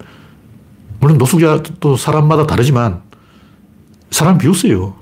[1.00, 3.02] 물론 노숙자도 사람마다 다르지만,
[4.12, 4.96] 사람 비웃어요.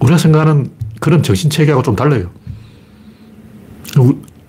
[0.00, 0.70] 우리가 생각하는
[1.00, 2.30] 그런 정신체계하고 좀 달라요.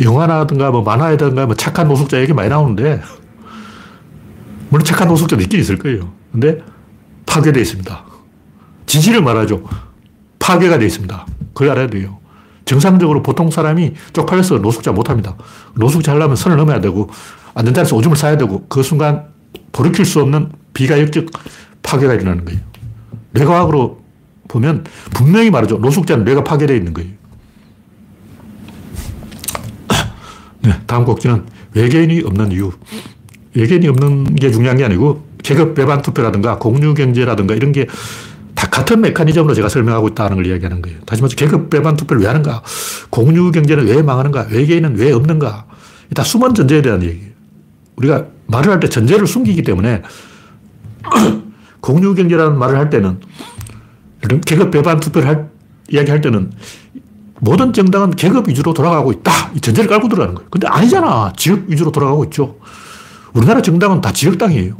[0.01, 3.01] 영화라든가 뭐 만화라든가 뭐 착한 노숙자 얘기 많이 나오는데,
[4.69, 6.11] 물론 착한 노숙자도 있긴 있을 거예요.
[6.31, 6.63] 근데
[7.25, 8.05] 파괴되어 있습니다.
[8.85, 9.63] 진실을 말하죠.
[10.39, 11.25] 파괴가 되어 있습니다.
[11.53, 12.20] 그걸 알아야 돼요.
[12.65, 15.35] 정상적으로 보통 사람이 쪽팔려서 노숙자 못합니다.
[15.75, 17.09] 노숙자 하려면 선을 넘어야 되고,
[17.53, 19.25] 안전 자리에서 오줌을 싸야 되고 그 순간
[19.71, 21.25] 돌이킬 수 없는 비가역적
[21.81, 22.59] 파괴가 일어나는 거예요.
[23.31, 24.01] 뇌과학으로
[24.47, 25.77] 보면 분명히 말하죠.
[25.77, 27.11] 노숙자는 뇌가 파괴되어 있는 거예요.
[30.63, 32.71] 네, 다음 곡지는 외계인이 없는 이유.
[33.55, 37.87] 외계인이 없는 게 중요한 게 아니고 계급 배반 투표라든가 공유 경제라든가 이런 게
[38.61, 40.99] 다 같은 메커니즘으로 제가 설명하고 있다는 걸 이야기하는 거예요.
[41.07, 42.61] 다시 말해서 계급 배반 투표를 왜 하는가?
[43.09, 44.45] 공유 경제는 왜 망하는가?
[44.51, 45.65] 외계인은 왜 없는가?
[46.13, 47.31] 다 숨은 전제에 대한 얘기예요.
[47.95, 50.03] 우리가 말을 할 때 전제를 숨기기 때문에
[51.81, 53.19] 공유 경제라는 말을 할 때는
[54.45, 55.49] 계급 배반 투표를 할,
[55.89, 56.51] 이야기할 때는
[57.39, 59.31] 모든 정당은 계급 위주로 돌아가고 있다.
[59.55, 60.47] 이 전제를 깔고 들어가는 거예요.
[60.51, 61.33] 근데 아니잖아.
[61.35, 62.59] 지역 위주로 돌아가고 있죠.
[63.33, 64.75] 우리나라 정당은 다 지역당이에요.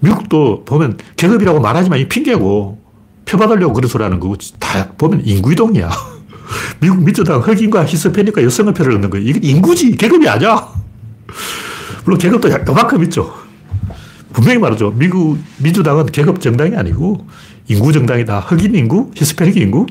[0.00, 2.78] 미국도 보면 계급이라고 말하지만 이 핑계고
[3.24, 5.90] 표받으려고 그런 소리 하는 거고, 다 보면 인구이동이야.
[6.80, 9.28] 미국 민주당 흑인과 히스패닉과 여성의 표를 얻는 거예요.
[9.28, 10.68] 이게 인구지, 계급이 아니야.
[12.04, 13.34] 물론 계급도 요만큼 있죠.
[14.32, 14.92] 분명히 말하죠.
[14.92, 17.26] 미국 민주당은 계급 정당이 아니고
[17.66, 18.40] 인구 정당이다.
[18.40, 19.86] 흑인 인구, 히스패닉 인구,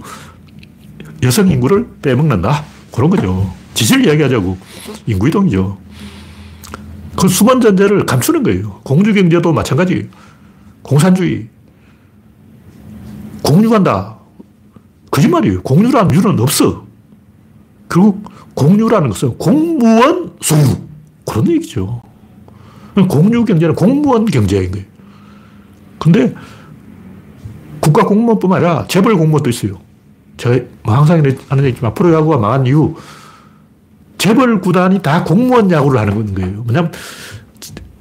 [1.24, 2.64] 여성 인구를 빼먹는다.
[2.92, 3.52] 그런 거죠.
[3.74, 4.58] 지질 이야기하자고.
[5.06, 5.78] 인구이동이죠.
[7.18, 8.80] 그 수만 전제를 감추는 거예요.
[8.84, 10.08] 공주경제도 마찬가지.
[10.84, 11.48] 공산주의.
[13.42, 14.18] 공유한다.
[15.10, 15.64] 거짓말이에요.
[15.64, 16.86] 공유라는 유는 없어.
[17.90, 20.56] 결국 공유라는 것은 공무원 수.
[21.26, 22.04] 그런 얘기죠.
[23.10, 24.86] 공유 경제는 공무원 경제인 거예요.
[25.98, 26.36] 근데
[27.80, 29.80] 국가 공무원뿐만 아니라 재벌 공무원도 있어요.
[30.38, 32.96] 제가 뭐 항상 하는 얘기지만 프로야구가 망한 이유
[34.18, 36.64] 재벌 구단이 다 공무원 야구를 하는 거예요.
[36.68, 36.92] 왜냐면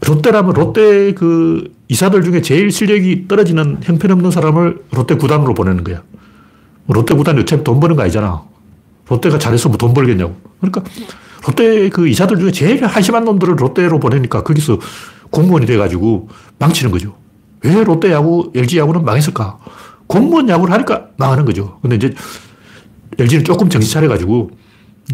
[0.06, 6.02] 롯데라면 롯데 그 이사들 중에 제일 실력이 떨어지는 형편없는 사람을 롯데 구단으로 보내는 거야.
[6.88, 8.42] 롯데 구단이 어차피 돈 버는 거 아니잖아.
[9.08, 10.36] 롯데가 잘해서 뭐 돈 벌겠냐고.
[10.60, 10.82] 그러니까
[11.46, 14.78] 롯데 그 이사들 중에 제일 한심한 놈들을 롯데로 보내니까 거기서
[15.30, 17.16] 공무원이 돼가지고 망치는 거죠.
[17.62, 19.58] 왜 롯데 야구, LG 야구는 망했을까?
[20.06, 21.78] 공무원 야구를 하니까 망하는 거죠.
[21.82, 22.14] 근데 이제
[23.18, 24.50] LG는 조금 정신 차려가지고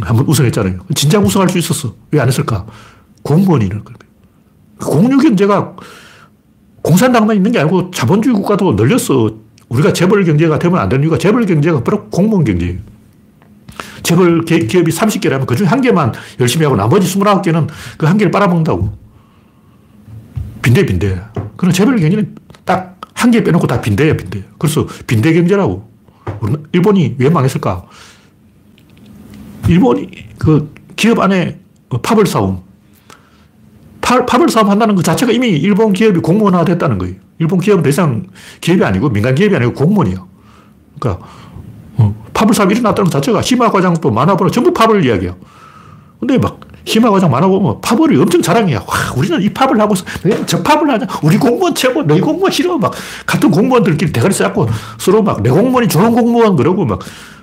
[0.00, 0.80] 한 번 우승했잖아요.
[0.94, 1.94] 진작 우승할 수 있었어.
[2.10, 2.66] 왜 안 했을까?
[3.22, 3.96] 공무원이라는 거예요.
[4.80, 5.76] 공유 경제가
[6.82, 9.34] 공산당만 있는 게 아니고 자본주의 국가도 늘렸어.
[9.68, 12.78] 우리가 재벌 경제가 되면 안 되는 이유가 재벌 경제가 바로 공무원 경제예요.
[14.02, 17.68] 재벌 기업이 30개라면 그 중에 한 개만 열심히 하고 나머지 29개는
[17.98, 18.92] 그 한 개를 빨아먹는다고.
[20.62, 21.20] 빈대, 빈대.
[21.56, 22.34] 그런 재벌 경제는
[22.64, 24.42] 딱 한 개 빼놓고 다 빈대야, 빈대.
[24.58, 25.88] 그래서 빈대 경제라고.
[26.72, 27.84] 일본이 왜 망했을까?
[29.72, 30.08] 일본이
[30.38, 31.58] 그 기업 안에
[32.02, 32.60] 파벌 싸움.
[34.02, 37.14] 파, 파벌 싸움 한다는 것 자체가 이미 일본 기업이 공무원화 됐다는 거예요.
[37.38, 38.26] 일본 기업은 더 이상
[38.60, 40.24] 기업이 아니고 민간 기업이 아니고 공무원이야.
[41.00, 41.26] 그러니까
[41.96, 45.36] 어, 팝을 사업이 일어났다는 것 자체가 시마 과장도 만화 보면 전부 팝을 이야기해요.
[46.20, 48.78] 근데 막 시마 과장 만화 보면 팝을 엄청 자랑해요.
[48.86, 49.94] 와, 우리는 이 팝을 하고.
[50.46, 51.06] 저 팝을 하자.
[51.22, 52.76] 우리 공무원 최고, 너희 공무원 싫어.
[52.76, 52.92] 막
[53.24, 54.68] 같은 공무원들끼리 대가리 쌓고
[54.98, 57.00] 서로 막 내 공무원이 좋은 공무원 그러고 막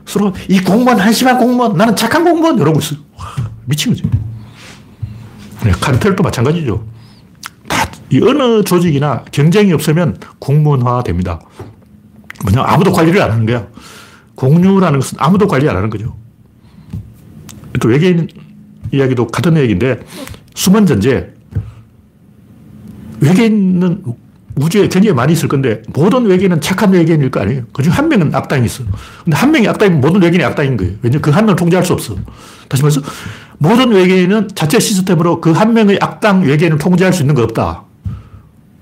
[0.09, 2.95] 서로 이 공무원 한심한 공무원, 나는 착한 공무원 이러고 있어.
[3.15, 3.27] 와,
[3.65, 4.01] 미친 거지.
[5.63, 6.83] 네, 카르텔도 마찬가지죠.
[7.67, 11.39] 다, 이 어느 조직이나 경쟁이 없으면 공무원화 됩니다.
[12.43, 13.67] 뭐냐, 아무도 관리를 안 하는 거야.
[14.33, 16.17] 공유라는 것은 아무도 관리 안 하는 거죠.
[17.79, 18.27] 또 외계인
[18.91, 19.99] 이야기도 같은 얘기인데,
[20.55, 21.35] 수만 전제.
[23.19, 24.03] 외계인은
[24.55, 27.63] 우주에 굉장히 많이 있을 건데, 모든 외계인은 착한 외계인일 거 아니에요.
[27.73, 28.83] 그중 한 명은 악당이 있어.
[29.23, 30.93] 근데 한 명이 악당이면 모든 외계인이 악당인 거예요.
[31.01, 32.15] 왜냐면 그 한 명을 통제할 수 없어.
[32.67, 33.01] 다시 말해서,
[33.57, 37.83] 모든 외계인은 자체 시스템으로 그 한 명의 악당 외계인을 통제할 수 있는 거 없다.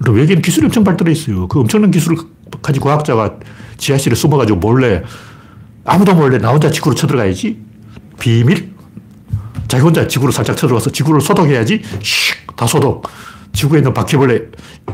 [0.09, 1.47] 외계인 기술이 엄청 발달해 있어요.
[1.47, 2.17] 그 엄청난 기술을
[2.61, 3.35] 가진 과학자가
[3.77, 5.03] 지하실에 숨어가지고 몰래
[5.83, 7.59] 아무도 몰래 나 혼자 지구로 쳐들어가야지.
[8.19, 8.71] 비밀?
[9.67, 11.81] 자기 혼자 지구로 살짝 쳐들어가서 지구를 소독해야지.
[11.99, 13.07] 슉, 다 소독.
[13.57, 14.39] 지구에 있는 바퀴벌레,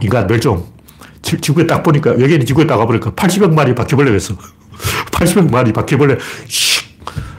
[0.01, 0.66] 인간 멸종.
[1.22, 4.36] 지, 구에 딱 보니까 외계인이 지구에 딱 와버리니까 80억 마리 바퀴벌레가 있어.
[5.11, 6.86] 80억 마리 바퀴벌레, 슉,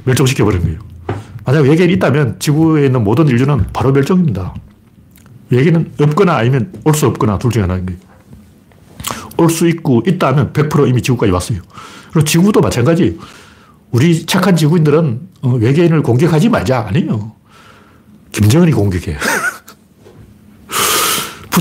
[0.05, 0.79] 멸종시켜버린 거예요.
[1.47, 4.55] 만약 외계인이 있다면 지구에 있는 모든 인류는 바로 멸종입니다.
[5.49, 7.99] 외계인은 없거나 아니면 올 수 없거나 둘 중에 하나인 거예요.
[9.39, 11.61] 올 수 있고 있다면 100% 이미 지구까지 왔어요.
[12.13, 13.19] 그리고 지구도 마찬가지.
[13.93, 16.87] 우리 착한 지구인들은 어, 외계인을 공격하지 말자.
[16.89, 17.33] 아니에요.
[18.33, 19.17] 김정은이 공격해.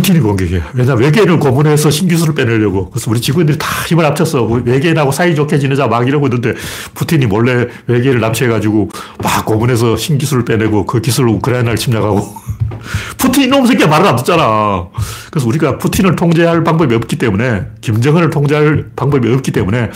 [0.04, 0.62] 푸틴이 공격해.
[0.74, 2.90] 왜냐면 외계인을 고문해서 신기술을 빼내려고.
[2.90, 6.54] 그래서 우리 지구인들이 다 힘을 합쳐서 외계인하고 사이좋게 지내자 막 이러고 있는데
[6.94, 8.90] 푸틴이 몰래 외계인을 납치해가지고
[9.24, 12.36] 막 고문해서 신기술을 빼내고 그 기술로 우크라이나를 침략하고.
[13.18, 14.88] 푸틴 이놈 새끼가 말을 안 듣잖아.
[15.32, 19.90] 그래서 우리가 푸틴을 통제할 방법이 없기 때문에 김정은을 통제할 방법이 없기 때문에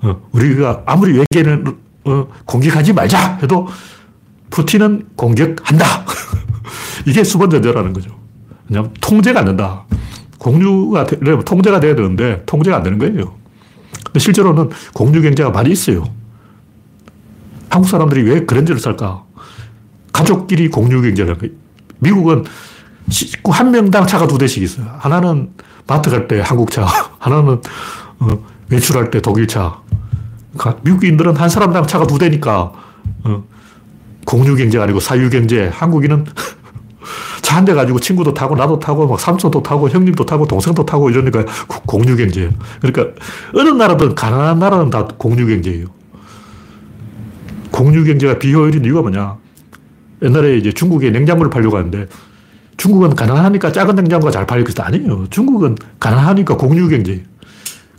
[0.00, 1.64] 어, 우리가 아무리 외계인을
[2.06, 3.68] 어, 공격하지 말자 해도
[4.50, 6.04] 푸틴은 공격한다.
[7.06, 8.17] 이게 수번 전제라는 거죠.
[8.68, 9.84] 왜냐하면 통제가 안 된다.
[10.38, 13.34] 공유가 되려면 통제가 돼야 되는데 통제가 안 되는 거예요.
[14.04, 16.04] 근데 실제로는 공유 경제가 많이 있어요.
[17.70, 19.24] 한국 사람들이 왜 그런 데를 살까?
[20.12, 21.54] 가족끼리 공유 경제라는 거예요.
[21.98, 22.44] 미국은
[23.10, 24.86] 식구 한 명당 차가 두 대씩 있어요.
[24.98, 25.50] 하나는
[25.86, 26.86] 마트 갈 때 한국 차,
[27.18, 27.60] 하나는
[28.20, 28.28] 어,
[28.70, 29.80] 외출할 때 독일 차.
[30.56, 32.72] 그러니까 미국인들은 한 사람당 차가 두 대니까
[33.24, 33.44] 어,
[34.24, 35.68] 공유 경제가 아니고 사유 경제.
[35.68, 36.26] 한국인은
[37.42, 41.10] 차 한 대 가지고 친구도 타고 나도 타고 막 삼촌도 타고 형님도 타고 동생도 타고
[41.10, 41.44] 이러니까
[41.86, 42.50] 공유 경제예요.
[42.80, 43.14] 그러니까
[43.54, 45.86] 어느 나라든 가난한 나라는 다 공유 경제예요.
[47.70, 49.36] 공유 경제가 비효율인 이유가 뭐냐?
[50.22, 52.06] 옛날에 이제 중국에 냉장고를 팔려고 하는데
[52.76, 55.26] 중국은 가난하니까 작은 냉장고가 잘 팔릴 것이 아니에요.
[55.30, 57.24] 중국은 가난하니까 공유 경제.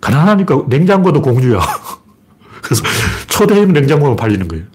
[0.01, 1.59] 가난하니까 냉장고도 공주야.
[2.61, 2.83] 그래서
[3.27, 4.65] 초대형 냉장고만 팔리는 거예요.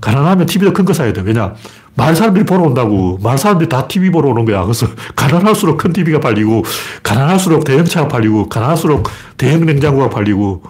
[0.00, 1.20] 가난하면 TV도 큰 거 사야 돼.
[1.20, 1.54] 왜냐?
[1.98, 3.18] 마을 사람들이 보러 온다고.
[3.20, 4.62] 마을 사람들이 다 TV 보러 오는 거야.
[4.62, 4.86] 그래서
[5.16, 6.62] 가난할수록 큰 TV가 팔리고,
[7.02, 10.62] 가난할수록 대형차가 팔리고, 가난할수록 대형 냉장고가 팔리고,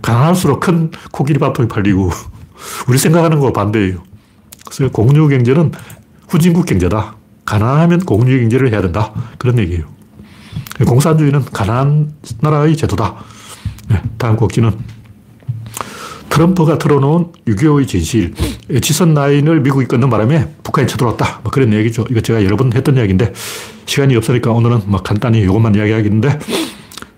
[0.00, 2.10] 가난할수록 큰 코끼리 밥통이 팔리고.
[2.88, 3.98] 우리 생각하는 거 반대예요.
[4.64, 5.72] 그래서 공유 경제는
[6.28, 7.16] 후진국 경제다.
[7.44, 9.12] 가난하면 공유 경제를 해야 된다.
[9.38, 9.86] 그런 얘기예요.
[10.86, 13.16] 공산주의는 가난한 나라의 제도다.
[13.88, 14.70] 네, 다음 꼭지는
[16.30, 18.32] 트럼프가 털어놓은 6.25의 진실.
[18.80, 21.40] 애치슨 라인을 미국이 끊는 바람에 북한이 쳐들어왔다.
[21.42, 22.06] 뭐 그런 얘기죠.
[22.08, 23.32] 이거 제가 여러 번 했던 이야기인데
[23.84, 26.38] 시간이 없으니까 오늘은 뭐 간단히 이것만 이야기하겠는데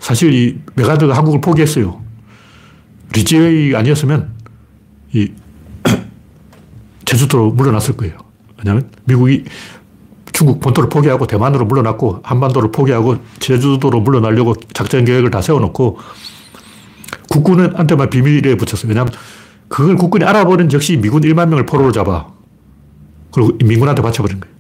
[0.01, 2.03] 사실 이 맥아더가 한국을 포기했어요.
[3.15, 4.33] 리지웨이 아니었으면
[5.13, 5.31] 이
[7.05, 8.17] 제주도로 물러났을 거예요.
[8.59, 9.45] 왜냐하면 미국이
[10.33, 15.99] 중국 본토를 포기하고 대만으로 물러났고 한반도를 포기하고 제주도로 물러나려고 작전 계획을 다 세워놓고
[17.33, 18.89] 국군한테만 비밀에 붙였어요.
[18.89, 19.13] 왜냐하면
[19.69, 22.27] 그걸 국군이 알아버린 즉시 미군 1만 명을 포로로 잡아.
[23.33, 24.55] 그리고 민군한테 바쳐버린 거예요.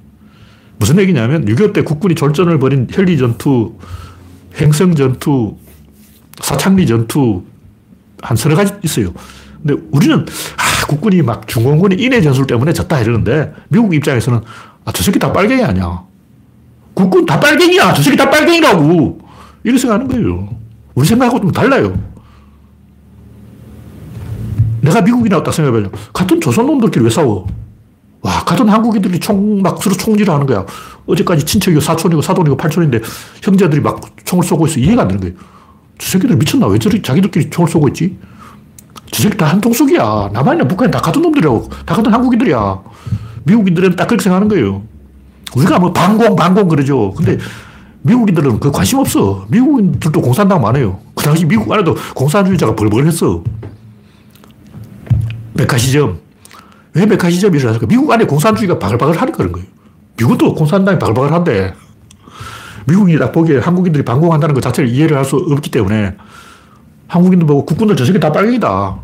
[0.78, 3.74] 무슨 얘기냐면 6.25 때 국군이 졸전을 벌인 헬리 전투,
[4.56, 5.56] 행성 전투,
[6.40, 7.44] 사창리 전투
[8.22, 9.12] 한 서너 가지 있어요.
[9.62, 14.40] 근데 우리는 아, 국군이 막 중공군이 인해 전술 때문에 졌다 이러는데 미국 입장에서는
[14.84, 16.02] 아, 저 새끼 다 빨갱이 아니야.
[16.94, 17.92] 국군 다 빨갱이야.
[17.94, 19.20] 저 새끼 다 빨갱이라고.
[19.64, 20.48] 이렇게 생각하는 거예요.
[20.94, 22.11] 우리 생각하고 좀 달라요.
[24.93, 25.90] 내가 미국이 나왔다 생각해봐요.
[26.12, 27.47] 같은 조선놈들끼리 왜 싸워?
[28.20, 30.64] 와, 같은 한국인들이 총, 막 서로 총질을 하는 거야.
[31.07, 33.01] 어제까지 친척이고 사촌이고 사돈이고 팔촌인데
[33.43, 34.78] 형제들이 막 총을 쏘고 있어.
[34.78, 35.34] 이해가 안 되는 거예요.
[35.99, 36.66] 저 새끼들 미쳤나?
[36.66, 38.16] 왜 저리 자기들끼리 총을 쏘고 있지?
[39.11, 40.30] 저 새끼 다 한통속이야.
[40.32, 41.68] 남한이나 북한이 다 같은 놈들이라고.
[41.84, 42.80] 다 같은 한국인들이야.
[43.45, 44.82] 미국인들은 딱 그렇게 생각하는 거예요.
[45.57, 47.12] 우리가 뭐 반공, 반공 그러죠.
[47.16, 47.38] 근데
[48.03, 49.47] 미국인들은 그 관심 없어.
[49.49, 51.01] 미국인들도 공산당 많아요.
[51.14, 53.43] 그 당시 미국 안에도 공산주의자가 벌벌 했어.
[55.55, 56.18] 메카시즘.
[56.94, 57.86] 왜 메카시즘이 일어났을까?
[57.86, 59.66] 미국 안에 공산주의가 바글바글 하니까 그런 거예요.
[60.18, 61.74] 미국도 공산당이 바글바글 한데,
[62.86, 66.16] 미국이 딱 보기에 한국인들이 반공한다는 것 자체를 이해를 할 수 없기 때문에,
[67.09, 68.96] 한국인들 보고 국군들 저 새끼 다 빨갱이다.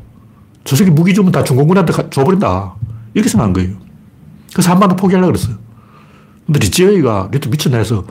[0.64, 2.74] 저 새끼 무기 주면 다 중공군한테 줘버린다.
[3.14, 3.76] 이렇게 생각한 거예요.
[4.53, 5.57] 그래서 한반도 포기하려고 그랬어요.
[6.46, 8.05] 근데 리지웨이가 니들 미쳤나 해서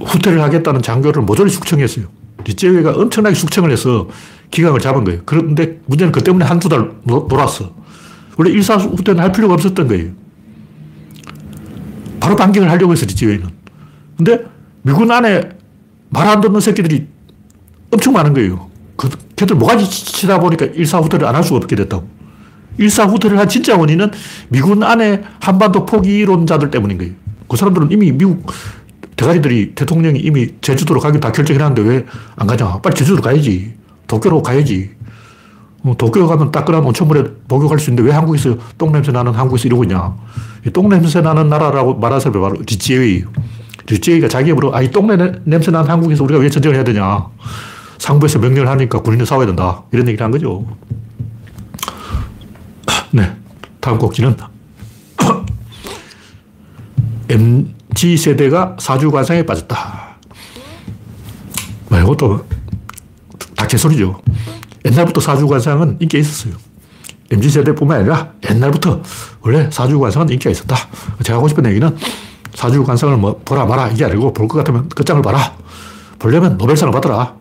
[0.00, 2.06] 후퇴를 하겠다는 장교를 모조리 숙청했어요.
[2.44, 4.08] 리지웨이가 엄청나게 숙청을 해서
[4.50, 5.20] 기강을 잡은 거예요.
[5.24, 7.74] 그런데 문제는 그 때문에 한두 달 놀았어.
[8.38, 10.10] 원래 일사 후퇴는 할 필요가 없었던 거예요.
[12.20, 13.48] 바로 반격을 하려고 했어, 리지웨이는.
[14.16, 14.44] 근데
[14.82, 15.50] 미군 안에
[16.08, 17.06] 말 안 듣는 새끼들이
[17.90, 18.70] 엄청 많은 거예요.
[18.96, 22.08] 그, 걔들 뭐가지 치다 보니까 일사 후퇴를 안 할 수가 없게 됐다고.
[22.78, 24.10] 일사후퇴를 한 진짜 원인은
[24.48, 27.12] 미군 안에 한반도 포기론자들 때문인 거예요.
[27.48, 28.46] 그 사람들은 이미 미국
[29.16, 32.04] 대가리들이 대통령이 이미 제주도로 가기로 다 결정해놨는데 왜
[32.36, 32.78] 안 가냐.
[32.82, 33.72] 빨리 제주도로 가야지.
[34.06, 34.90] 도쿄로 가야지.
[35.84, 40.14] 어, 도쿄 가면 따끈한 온천물에 목욕할 수 있는데 왜 한국에서 똥냄새 나는 한국에서 이러고 있냐.
[40.72, 43.24] 똥냄새 나는 나라라고 말하는 사람이 바로 리지웨이.
[43.86, 47.26] 리지웨이가 자기 입으로 아, 이 똥냄새 나는 한국에서 우리가 왜 전쟁을 해야 되냐.
[47.98, 49.82] 상부에서 명령을 하니까 군인은 싸워야 된다.
[49.92, 50.66] 이런 얘기를 한 거죠.
[53.10, 53.34] 네.
[53.80, 54.36] 다음 꼭지는
[57.28, 60.18] MZ 세대가 사주 관상에 빠졌다.
[61.88, 62.44] 뭐 이것도
[63.56, 64.20] 다 개소리죠.
[64.84, 66.54] 옛날부터 사주 관상은 인기가 있었어요.
[67.30, 69.02] MZ 세대뿐만 아니라 옛날부터
[69.40, 70.76] 원래 사주 관상은 인기가 있었다.
[71.24, 71.96] 제가 하고 싶은 얘기는
[72.54, 75.54] 사주 관상을 뭐 보라 마라 이게 아니고 볼 것 같으면 끝장을 봐라.
[76.18, 77.34] 보려면 노벨상을 받아라.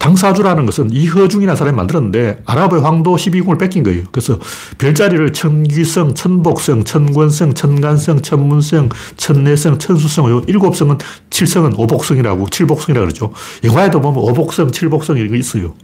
[0.00, 4.04] 당사주라는 것은 이허중이라는 사람이 만들었는데 아랍의 황도 12궁을 뺏긴 거예요.
[4.10, 4.38] 그래서
[4.78, 8.88] 별자리를 천귀성, 천복성, 천권성, 천간성, 천문성,
[9.18, 10.96] 천내성, 천수성, 일곱 성은
[11.28, 13.32] 칠성은 오복성이라고 칠복성이라고 그러죠.
[13.62, 15.74] 영화에도 보면 오복성, 칠복성 이런 거 있어요.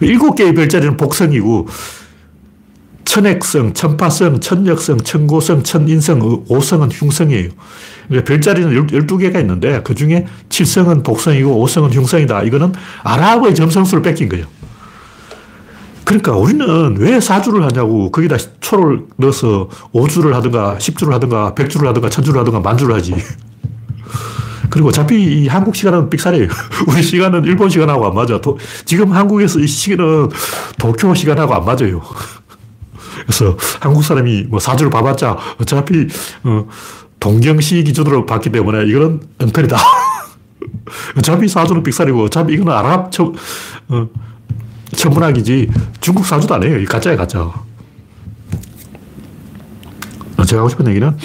[0.00, 1.68] 일곱 개의 별자리는 복성이고
[3.04, 7.50] 천액성, 천파성, 천역성, 천고성, 천인성, 오성은 흉성이에요.
[8.08, 12.42] 그러니까 별자리는 12개가 있는데 그 중에 7성은 복성이고 5성은 흉성이다.
[12.42, 14.46] 이거는 아랍의 점성수를 뺏긴 거예요.
[16.04, 22.36] 그러니까 우리는 왜 사주를 하냐고 거기다 초를 넣어서 5주를 하든가 10주를 하든가 100주를 하든가 1000주를
[22.38, 23.14] 하든가 만주를 하지.
[24.70, 26.48] 그리고 어차피 이 한국 시간은 삑사리예요.
[26.88, 28.40] 우리 시간은 일본 시간하고 안 맞아.
[28.40, 30.30] 도, 지금 한국에서 이 시간은
[30.78, 32.00] 도쿄 시간하고 안 맞아요.
[33.26, 36.08] 그래서 한국 사람이 뭐 사주를 봐봤자 어차피
[36.44, 36.66] 어,
[37.20, 39.76] 동경시 기준으로 봤기 때문에 이거는 엉터리다.
[41.16, 43.34] 어차피 사주는 빅살이고 어차피 이거는 아랍 천,
[43.88, 44.08] 어,
[44.94, 46.84] 천문학이지 중국 사주도 아니에요.
[46.86, 47.40] 가짜야 가짜.
[50.36, 51.16] 어, 제가 하고 싶은 얘기는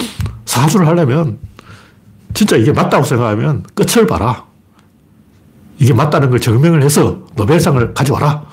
[0.45, 1.37] 사주를 하려면
[2.33, 4.45] 진짜 이게 맞다고 생각하면 끝을 봐라.
[5.79, 8.45] 이게 맞다는 걸 증명을 해서 노벨상을 가져와라.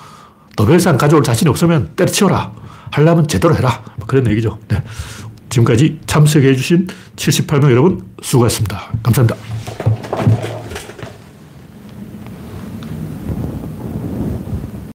[0.56, 2.52] 노벨상 가져올 자신이 없으면 때려치워라.
[2.90, 3.82] 하려면 제대로 해라.
[3.96, 4.58] 뭐 그런 얘기죠.
[4.68, 4.82] 네.
[5.50, 6.86] 지금까지 참석해 주신
[7.16, 8.92] 78명 여러분 수고하셨습니다.
[9.02, 9.99] 감사합니다.